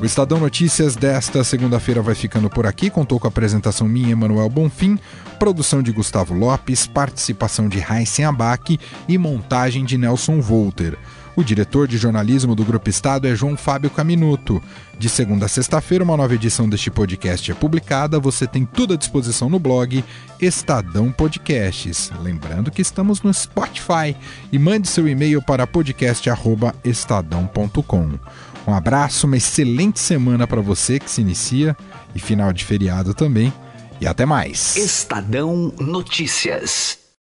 O 0.02 0.06
Estadão 0.06 0.40
Notícias 0.40 0.96
desta 0.96 1.44
segunda-feira 1.44 2.02
vai 2.02 2.16
ficando 2.16 2.50
por 2.50 2.66
aqui. 2.66 2.90
Contou 2.90 3.20
com 3.20 3.28
a 3.28 3.30
apresentação 3.30 3.90
minha, 3.90 4.12
Emanuel 4.12 4.48
Bonfim, 4.48 4.98
produção 5.38 5.84
de 5.84 5.92
Gustavo 5.92 6.34
Lopes, 6.34 6.88
participação 6.88 7.68
de 7.68 7.80
Heisen 7.80 8.24
Abac 8.24 8.80
e 9.06 9.18
montagem 9.18 9.84
de 9.84 9.98
Nelson 9.98 10.40
Volter. 10.40 10.98
O 11.36 11.44
diretor 11.44 11.88
de 11.88 11.98
jornalismo 11.98 12.54
do 12.56 12.64
Grupo 12.64 12.88
Estado 12.90 13.28
é 13.28 13.36
João 13.36 13.58
Fábio 13.58 13.90
Caminuto. 13.90 14.62
De 15.00 15.10
segunda 15.10 15.48
a 15.48 15.50
sexta-feira, 15.50 16.04
uma 16.04 16.16
nova 16.16 16.36
edição 16.36 16.70
deste 16.70 16.92
podcast 16.92 17.52
é 17.52 17.56
publicada. 17.56 18.20
Você 18.20 18.46
tem 18.46 18.66
tudo 18.66 18.94
à 18.94 18.98
disposição 18.98 19.50
no 19.50 19.58
blog 19.58 20.06
Estadão 20.40 21.12
Podcasts. 21.12 22.12
Lembrando 22.22 22.70
que 22.70 22.84
estamos 22.84 23.24
no 23.24 23.34
Spotify 23.34 24.16
e 24.52 24.60
mande 24.60 24.88
seu 24.88 25.08
e-mail 25.08 25.42
para 25.42 25.66
podcast@estadão.com. 25.66 28.12
Um 28.66 28.74
abraço, 28.74 29.28
uma 29.28 29.38
excelente 29.38 30.00
semana 30.00 30.48
para 30.48 30.62
você 30.62 31.00
que 31.00 31.10
se 31.10 31.22
inicia 31.22 31.76
e 32.14 32.20
final 32.20 32.54
de 32.54 32.64
feriado 32.64 33.14
também. 33.14 33.52
E 34.00 34.08
até 34.08 34.26
mais. 34.26 34.76
Estadão 34.76 35.74
Notícias. 35.80 37.03